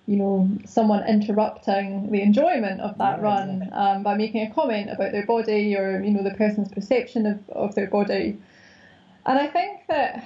[0.06, 4.88] you know, someone interrupting the enjoyment of that Yeah, run um, by making a comment
[4.90, 8.38] about their body or, you know, the person's perception of, of their body.
[9.26, 10.24] And I think that,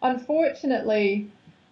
[0.00, 1.26] unfortunately,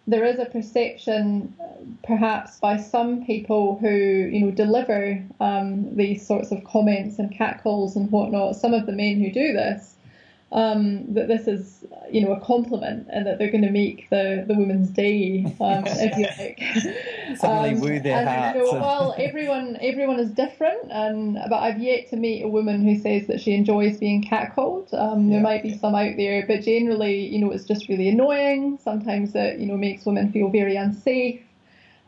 [0.08, 1.54] there is a perception,
[2.03, 7.97] perhaps by some people who, you know, deliver um, these sorts of comments and catcalls
[7.97, 9.97] and whatnot, some of the men who do this,
[10.53, 14.44] um, that this is, you know, a compliment and that they're going to make the,
[14.47, 16.62] the woman's day, um, if you like.
[17.37, 18.57] Suddenly woo their and, hearts.
[18.57, 22.85] You know, well, everyone everyone is different, and but I've yet to meet a woman
[22.85, 24.94] who says that she enjoys being catcalled.
[24.94, 25.42] Um, there Yeah.
[25.42, 28.79] might be some out there, but generally, you know, it's just really annoying.
[28.81, 31.40] Sometimes it, you know, makes women feel very unsafe,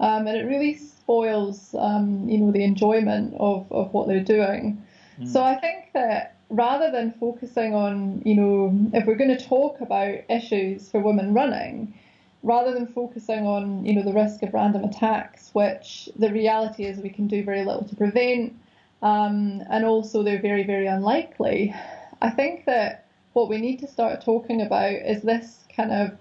[0.01, 4.83] um, and it really spoils, um, you know, the enjoyment of, of what they're doing.
[5.25, 9.81] So I think that rather than focusing on, you know, if we're going to talk
[9.81, 11.95] about issues for women running,
[12.43, 16.99] rather than focusing on, you know, the risk of random attacks, which the reality is
[16.99, 18.55] we can do very little to prevent,
[19.03, 21.75] um, and also they're very, very unlikely.
[22.23, 26.17] I think that what we need to start talking about is this kind of,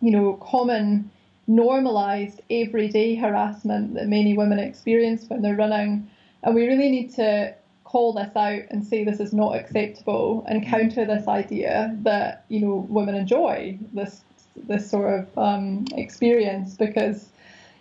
[0.00, 1.10] you know, common,
[1.48, 6.08] normalized, everyday harassment that many women experience when they're running,
[6.42, 10.62] and we really need to call this out and say this is not acceptable and
[10.66, 14.20] counter this idea that you know women enjoy this
[14.66, 17.30] this sort of um, experience because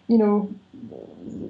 [0.07, 0.49] you know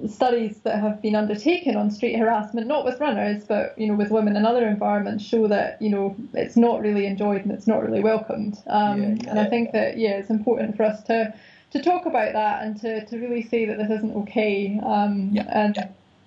[0.08, 4.10] studies that have been undertaken on street harassment not with runners but you know with
[4.10, 7.80] women in other environments show that you know it's not really enjoyed and it's not
[7.84, 9.30] really welcomed um, Yeah, yeah.
[9.30, 11.32] and I think that yeah it's important for us to
[11.72, 15.44] to talk about that and to, to really say that this isn't okay um, Yeah.
[15.52, 15.76] and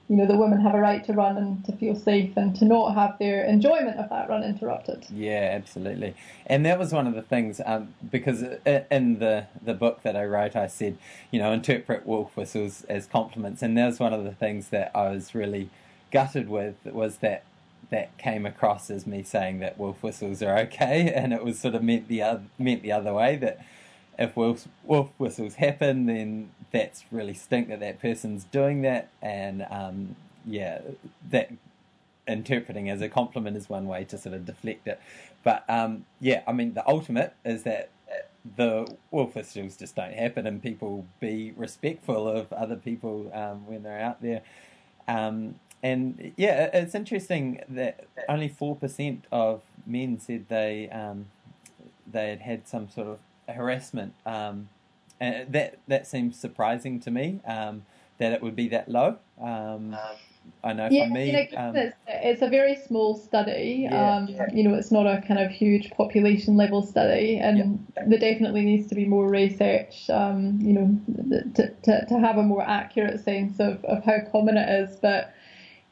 [0.08, 2.66] you know the women have a right to run and to feel safe and to
[2.66, 5.06] not have their enjoyment of that run interrupted.
[5.10, 6.16] Yeah, absolutely.
[6.46, 10.26] And that was one of the things um, because in the the book that I
[10.26, 10.98] wrote, I said,
[11.32, 14.92] you know, interpret wolf whistles as compliments, and that was one of the things that
[14.94, 15.70] I was really
[16.12, 17.44] gutted with was that
[17.90, 21.74] that came across as me saying that wolf whistles are okay, and it was sort
[21.74, 23.60] of meant the other meant the other way that
[24.18, 29.66] if wolf, wolf whistles happen, then that's really stink that that person's doing that, and
[29.70, 30.82] um, yeah,
[31.30, 31.52] that
[32.28, 35.00] interpreting as a compliment is one way to sort of deflect it.
[35.44, 37.90] But um, yeah, I mean, the ultimate is that
[38.56, 43.84] the wolf whistles just don't happen, and people be respectful of other people um, when
[43.84, 44.42] they're out there.
[45.08, 51.28] Um, and yeah, it's interesting that only four percent of men said they um,
[52.12, 54.14] they had had some sort of harassment.
[54.26, 54.70] Um,
[55.20, 57.84] and that that seems surprising to me um,
[58.18, 59.18] that it would be that low.
[59.40, 59.96] Um,
[60.64, 63.88] I know Yeah, for me, I mean, um, it's, it's a very small study.
[63.90, 68.20] Yeah, um, You know, it's not a kind of huge population level study, and there
[68.20, 70.10] definitely needs to be more research.
[70.10, 71.00] Um, you know,
[71.56, 74.98] to, to, to have a more accurate sense of, of how common it is.
[74.98, 75.34] But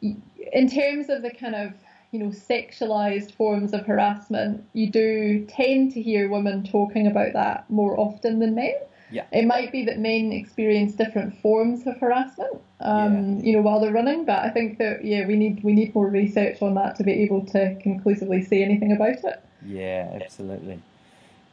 [0.02, 1.74] in terms of the kind of
[2.12, 7.70] you know sexualized forms of harassment, you do tend to hear women talking about that
[7.70, 8.76] more often than men.
[9.12, 9.26] Yeah.
[9.32, 13.92] It might be that men experience different forms of harassment, um, you know, while they're
[13.92, 14.26] running.
[14.26, 17.14] But I think that yeah, we need we need more research on that to be
[17.24, 19.44] able to conclusively say anything about it.
[19.66, 20.82] Yeah, absolutely.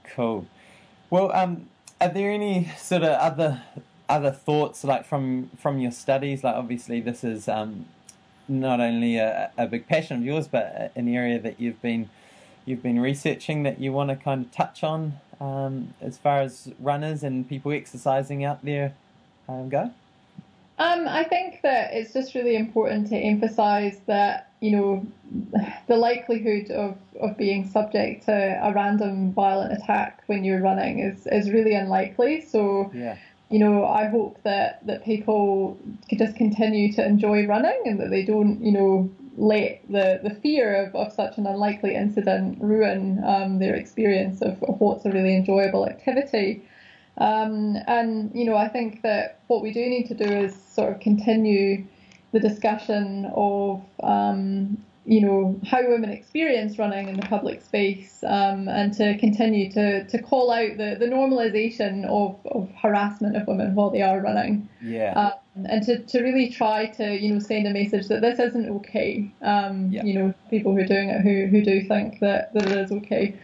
[0.05, 0.47] Cool.
[1.11, 1.69] Well, um,
[2.01, 3.63] are there any sort of other
[4.09, 6.45] other thoughts like from from your studies?
[6.45, 7.87] Like, obviously, this is um,
[8.49, 12.09] not only a, a big passion of yours, but an area that you've been
[12.65, 16.73] you've been researching that you want to kind of touch on um, as far as
[16.81, 18.93] runners and people exercising out there
[19.49, 19.93] um, go.
[20.79, 25.07] Um, I think that it's just really important to emphasise that you know
[25.87, 31.27] the likelihood of, of being subject to a random violent attack when you're running is,
[31.29, 32.43] is really unlikely.
[32.43, 33.17] So Yeah.
[33.51, 35.77] You know I hope that, that people
[36.09, 40.31] could just continue to enjoy running and that they don't you know let the, the
[40.31, 45.11] fear of, of such an unlikely incident ruin um, their experience of, of what's a
[45.11, 46.63] really enjoyable activity.
[47.19, 50.91] Um, and you know, I think that what we do need to do is sort
[50.91, 51.85] of continue
[52.33, 58.69] the discussion of um, you know how women experience running in the public space um,
[58.69, 63.75] and to continue to, to call out the, the normalization of, of harassment of women
[63.77, 64.69] while they are running.
[64.83, 65.13] Yeah.
[65.13, 68.69] Um, and to, to really try to you know send a message that this isn't
[68.69, 69.31] okay.
[69.43, 70.03] Um, yeah.
[70.03, 72.91] you know people who are doing it who, who do think that, that it is
[72.91, 73.37] okay.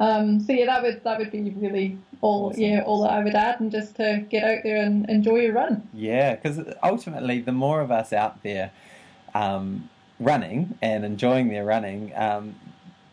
[0.00, 2.62] Um, so yeah that would that would be really all awesome.
[2.62, 5.52] yeah all that I would add and just to get out there and enjoy your
[5.52, 5.86] run.
[5.92, 8.72] Yeah because ultimately the more of us out there
[9.34, 9.88] um,
[10.22, 12.54] running and enjoying their running, um,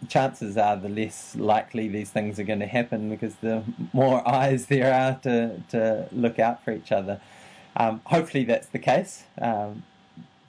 [0.07, 4.67] chances are the less likely these things are going to happen because the more eyes
[4.67, 7.19] there are to, to look out for each other.
[7.75, 9.23] Um, hopefully that's the case.
[9.39, 9.83] Um,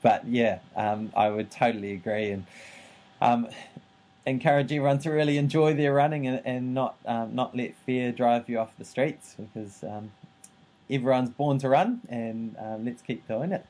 [0.02, 2.46] but yeah, um, I would totally agree and
[3.20, 3.48] um,
[4.24, 8.48] encourage everyone to really enjoy their running and, and not um, not let fear drive
[8.48, 9.84] you off the streets because
[10.88, 13.66] everyone's born to run and let's keep doing it.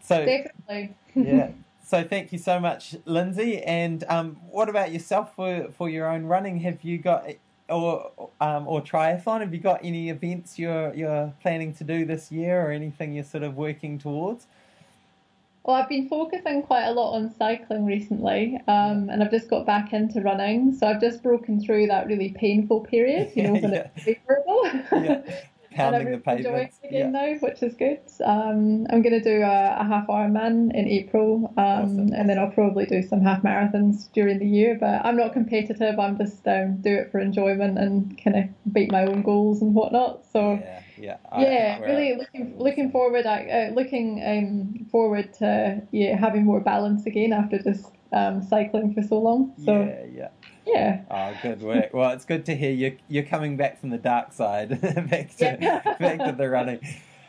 [0.00, 1.50] So definitely, yeah.
[1.88, 3.62] So thank you so much, Lynzi.
[3.66, 6.60] And um, what about yourself for, for your own running?
[6.60, 7.26] Have you got
[7.70, 9.40] or um, or triathlon?
[9.40, 13.24] Have you got any events you're you're planning to do this year, or anything you're
[13.24, 14.48] sort of working towards?
[15.62, 19.64] Well, I've been focusing quite a lot on cycling recently, um, and I've just got
[19.64, 20.74] back into running.
[20.74, 23.88] So I've just broken through that really painful period, you know, when yeah.
[23.96, 24.60] it's favourable.
[24.92, 25.22] yeah
[25.78, 26.72] pounding the pavement.
[26.84, 27.20] again yeah.
[27.20, 28.00] now, which is good.
[28.24, 32.12] Um, I'm going to do a, a half Ironman in April, um, awesome.
[32.12, 34.76] and then I'll probably do some half marathons during the year.
[34.78, 35.98] But I'm not competitive.
[35.98, 39.74] I'm just um, do it for enjoyment and kind of beat my own goals and
[39.74, 40.24] whatnot.
[40.32, 40.60] So
[41.00, 46.60] yeah, yeah, yeah really looking looking forward uh, looking um, forward to yeah having more
[46.60, 49.52] balance again after just um, cycling for so long.
[49.64, 50.28] So yeah, yeah.
[50.68, 51.00] Yeah.
[51.10, 51.90] Oh, good work.
[51.92, 55.58] Well, it's good to hear you're, You're coming back from the dark side, back to
[55.60, 55.96] yeah.
[55.98, 56.80] back to the running.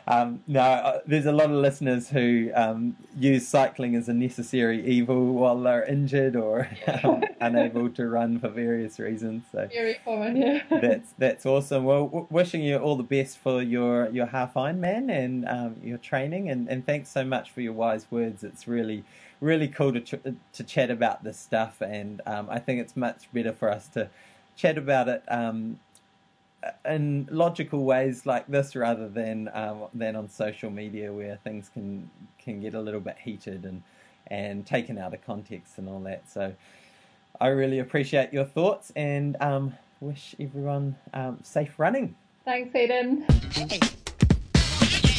[0.06, 4.84] Um, no, uh, there's a lot of listeners who um, use cycling as a necessary
[4.84, 6.68] evil while they're injured or
[7.04, 9.44] um, unable to run for various reasons.
[9.52, 10.62] So very common, yeah.
[10.68, 11.84] that's that's awesome.
[11.84, 15.98] Well, w- wishing you all the best for your your half Ironman and um, your
[15.98, 18.42] training, and, and thanks so much for your wise words.
[18.42, 19.04] It's really
[19.40, 23.32] really cool to ch- to chat about this stuff, and um, I think it's much
[23.32, 24.08] better for us to
[24.56, 25.78] chat about it um,
[26.84, 32.10] in logical ways like this rather than um, than on social media where things can
[32.38, 33.82] can get a little bit heated and
[34.26, 36.28] and taken out of context and all that.
[36.30, 36.54] So
[37.40, 42.14] I really appreciate your thoughts and um, wish everyone um, safe running.
[42.44, 43.26] Thanks, Hayden.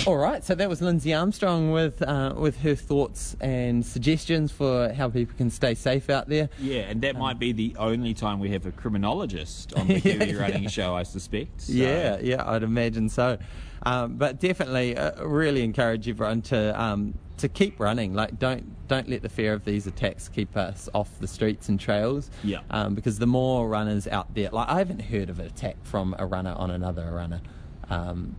[0.07, 4.91] All right, so that was Lynzi Armstrong with uh, with her thoughts and suggestions for
[4.93, 6.49] how people can stay safe out there.
[6.57, 10.01] Yeah, and that um, might be the only time we have a criminologist on the
[10.01, 10.69] Kiwi Running yeah.
[10.69, 11.61] Show, I suspect.
[11.61, 11.73] So.
[11.73, 13.37] Yeah, yeah, I'd imagine so.
[13.83, 18.15] Um, but definitely, uh, really encourage everyone to um, to keep running.
[18.15, 21.79] Like, don't don't let the fear of these attacks keep us off the streets and
[21.79, 22.31] trails.
[22.43, 22.61] Yeah.
[22.71, 26.15] Um, because the more runners out there, like I haven't heard of an attack from
[26.17, 27.41] a runner on another runner.
[27.87, 28.35] Um,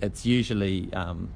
[0.00, 1.30] it's usually um,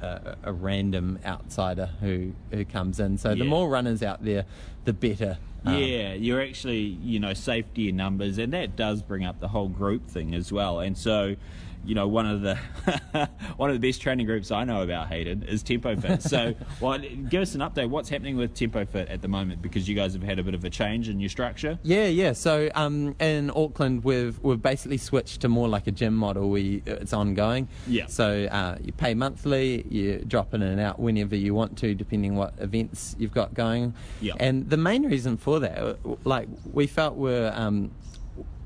[0.00, 3.18] a, a, random outsider who who comes in.
[3.18, 3.36] So yeah.
[3.36, 4.44] the more runners out there,
[4.84, 5.38] the better.
[5.64, 9.48] Um, yeah, you're actually you know safety in numbers, and that does bring up the
[9.48, 10.80] whole group thing as well.
[10.80, 11.36] And so
[11.84, 12.56] you know, one of the
[13.56, 16.22] one of the best training groups I know about, Hayden, is Tempo Fit.
[16.22, 17.88] So, well, give us an update.
[17.88, 19.62] What's happening with Tempo Fit at the moment?
[19.62, 21.78] Because you guys have had a bit of a change in your structure.
[21.82, 22.32] Yeah, yeah.
[22.32, 26.50] So, um, in Auckland, we've we've basically switched to more like a gym model.
[26.50, 27.68] We it's ongoing.
[27.86, 28.06] Yeah.
[28.06, 29.86] So uh, you pay monthly.
[29.88, 33.94] You drop in and out whenever you want to, depending what events you've got going.
[34.20, 34.34] Yeah.
[34.38, 37.90] And the main reason for that, like we felt, were um,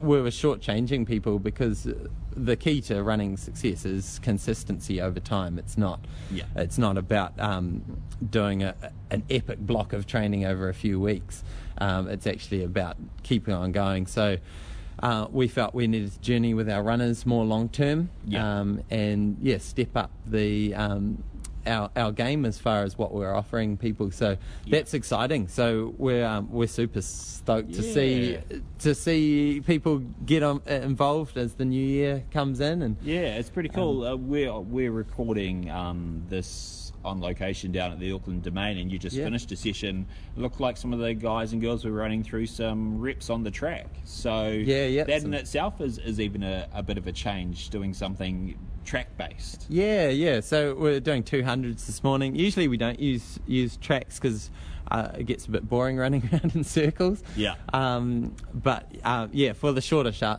[0.00, 1.88] we were shortchanging people because
[2.36, 5.58] the key to running success is consistency over time.
[5.58, 6.00] It's not.
[6.30, 6.44] Yeah.
[6.56, 7.82] It's not about um,
[8.30, 8.74] doing a,
[9.10, 11.42] an epic block of training over a few weeks.
[11.78, 14.06] Um, it's actually about keeping on going.
[14.06, 14.38] So.
[15.00, 18.58] Uh, we felt we needed to journey with our runners more long term, yeah.
[18.58, 21.22] um, and yeah, step up the um,
[21.68, 24.10] our, our game as far as what we're offering people.
[24.10, 24.36] So yeah.
[24.78, 25.48] that's exciting.
[25.48, 27.76] So we're um, we're super stoked yeah.
[27.76, 28.38] to see
[28.80, 32.82] to see people get on, uh, involved as the new year comes in.
[32.82, 34.04] And yeah, it's pretty cool.
[34.04, 38.90] Um, uh, we're we're recording um, this on location down at the Auckland Domain, and
[38.90, 39.24] you just yeah.
[39.24, 40.06] finished a session.
[40.36, 43.42] It looked like some of the guys and girls were running through some reps on
[43.42, 43.86] the track.
[44.04, 47.70] So yeah, yeah, that in itself is, is even a, a bit of a change,
[47.70, 49.66] doing something track based.
[49.68, 50.40] Yeah, yeah.
[50.40, 52.34] So we're doing 200s this morning.
[52.34, 54.50] Usually we don't use use tracks because
[54.90, 57.22] uh, it gets a bit boring running around in circles.
[57.36, 57.54] Yeah.
[57.72, 60.36] Um, but uh, yeah, for the shorter sh- uh,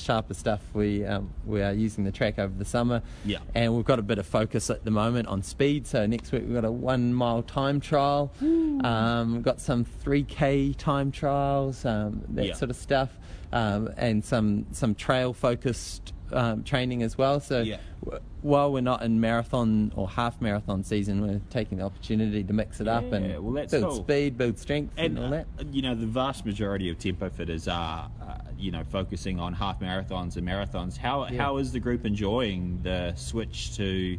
[0.00, 0.60] sharper stuff.
[0.74, 3.38] We um, we are using the track over the summer, Yeah.
[3.54, 5.86] and we've got a bit of focus at the moment on speed.
[5.86, 10.24] So next week we've got a one mile time trial, um, we've got some three
[10.24, 12.54] k time trials, um, that Yeah.
[12.54, 13.10] sort of stuff,
[13.52, 17.40] um, and some some trail focused um, training as well.
[17.40, 17.78] So Yeah.
[18.04, 22.52] w- while we're not in marathon or half marathon season, we're taking the opportunity to
[22.52, 25.46] mix it up and well, build speed, build strength, and and, all that.
[25.58, 29.52] uh, you know the vast majority of tempo fitters are uh, you know focusing on
[29.52, 31.42] half marathons and marathons how Yeah.
[31.42, 34.16] how is the group enjoying the switch to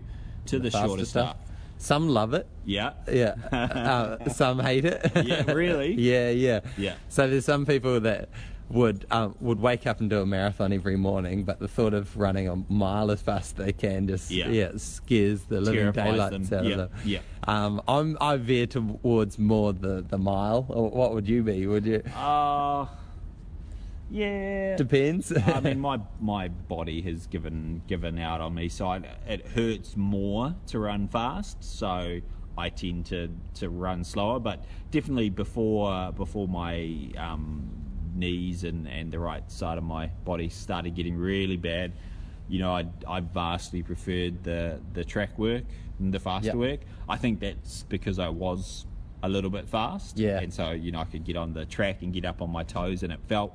[0.48, 1.38] to the, faster shorter stuff
[1.78, 2.46] Some love it.
[2.66, 3.36] yeah Yeah.
[3.54, 5.10] uh, some hate it.
[5.26, 5.94] Yeah, really?
[5.98, 6.60] yeah, yeah.
[6.78, 6.96] Yeah.
[7.10, 8.30] So there's some people that
[8.72, 12.16] would um, would wake up and do a marathon every morning, but the thought of
[12.18, 14.50] running a mile as fast as they can just Yeah.
[14.50, 16.60] yeah, scares the living daylights them.
[16.60, 16.90] out Yeah, of them.
[17.06, 17.20] yeah.
[17.48, 20.66] Um, I'm I veer towards more the the mile.
[20.70, 21.68] Or what would you be?
[21.68, 22.02] Would you?
[22.16, 22.86] uh
[24.10, 25.32] yeah Depends.
[25.38, 29.96] I mean, my my body has given given out on me, so I, it hurts
[29.96, 31.64] more to run fast.
[31.64, 32.20] So
[32.58, 37.81] I tend to, to run slower, but definitely before before my um,
[38.16, 41.94] knees and, and the right side of my body started getting really bad.
[42.50, 45.64] You know, I, I vastly preferred the, the track work
[46.00, 46.56] and the faster Yep.
[46.56, 46.80] work.
[47.08, 48.86] I think that's because I was
[49.24, 50.18] a little bit fast.
[50.18, 50.40] Yeah.
[50.40, 52.64] And so, you know, I could get on the track and get up on my
[52.64, 53.54] toes, and it felt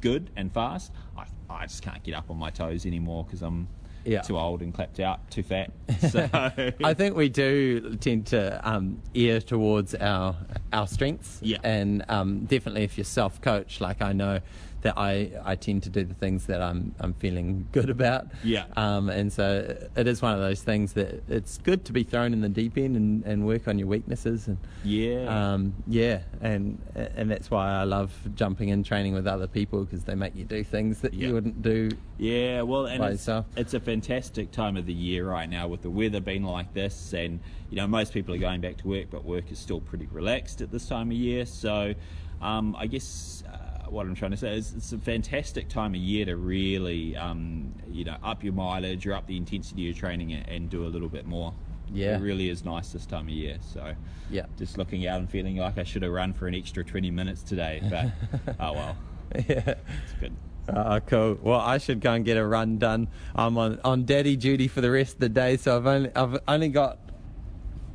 [0.00, 0.92] good and fast.
[1.16, 3.68] I, I just can't get up on my toes anymore because I'm
[4.04, 4.20] Yeah.
[4.22, 5.70] too old and clapped out, too fat.
[6.10, 10.36] So I think we do tend to um, ear towards our
[10.72, 11.58] our strengths, Yeah.
[11.64, 14.40] and um, definitely if you're self coach, like I know
[14.84, 18.66] that I, I tend to do the things that I'm I'm feeling good about, Yeah.
[18.76, 22.34] um, and so it is one of those things that it's good to be thrown
[22.34, 25.24] in the deep end and, and work on your weaknesses, and yeah,
[25.54, 30.04] um, yeah, and and that's why I love jumping in training with other people because
[30.04, 31.28] they make you do things that Yeah.
[31.28, 31.90] you wouldn't do.
[32.18, 32.60] yeah.
[32.60, 33.26] Well, and it's,
[33.56, 37.14] it's a fantastic time of the year right now with the weather being like this,
[37.14, 40.08] and you know most people are going back to work, but work is still pretty
[40.12, 41.46] relaxed at this time of year.
[41.46, 41.94] So,
[42.42, 43.42] um, I guess.
[43.50, 43.56] Uh,
[43.90, 47.72] what I'm trying to say is it's a fantastic time of year to really, um,
[47.90, 50.84] you know, up your mileage or up the intensity of your training and, and do
[50.84, 51.52] a little bit more.
[51.92, 52.16] Yeah.
[52.16, 53.58] It really is nice this time of year.
[53.72, 53.94] So,
[54.30, 54.46] Yeah.
[54.58, 57.42] just looking out and feeling like I should have run for an extra 20 minutes
[57.42, 58.96] today, but oh well,
[59.48, 59.74] yeah.
[59.74, 60.32] it's good.
[60.66, 61.38] Oh, cool.
[61.42, 63.08] Well, I should go and get a run done.
[63.36, 66.38] I'm on, on daddy duty for the rest of the day, so I've only I've
[66.48, 66.98] only got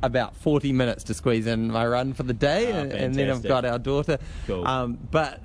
[0.02, 3.28] about 40 minutes to squeeze in my run for the day, Ah, and, and then
[3.28, 4.18] I've got our daughter.
[4.46, 4.66] Cool.
[4.66, 5.42] Um, but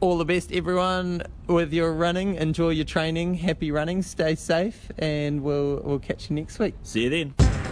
[0.00, 2.34] all the best, everyone, with your running.
[2.36, 3.34] Enjoy your training.
[3.34, 4.02] Happy running.
[4.02, 6.74] Stay safe, and we'll we'll catch you next week.
[6.82, 7.69] See you then.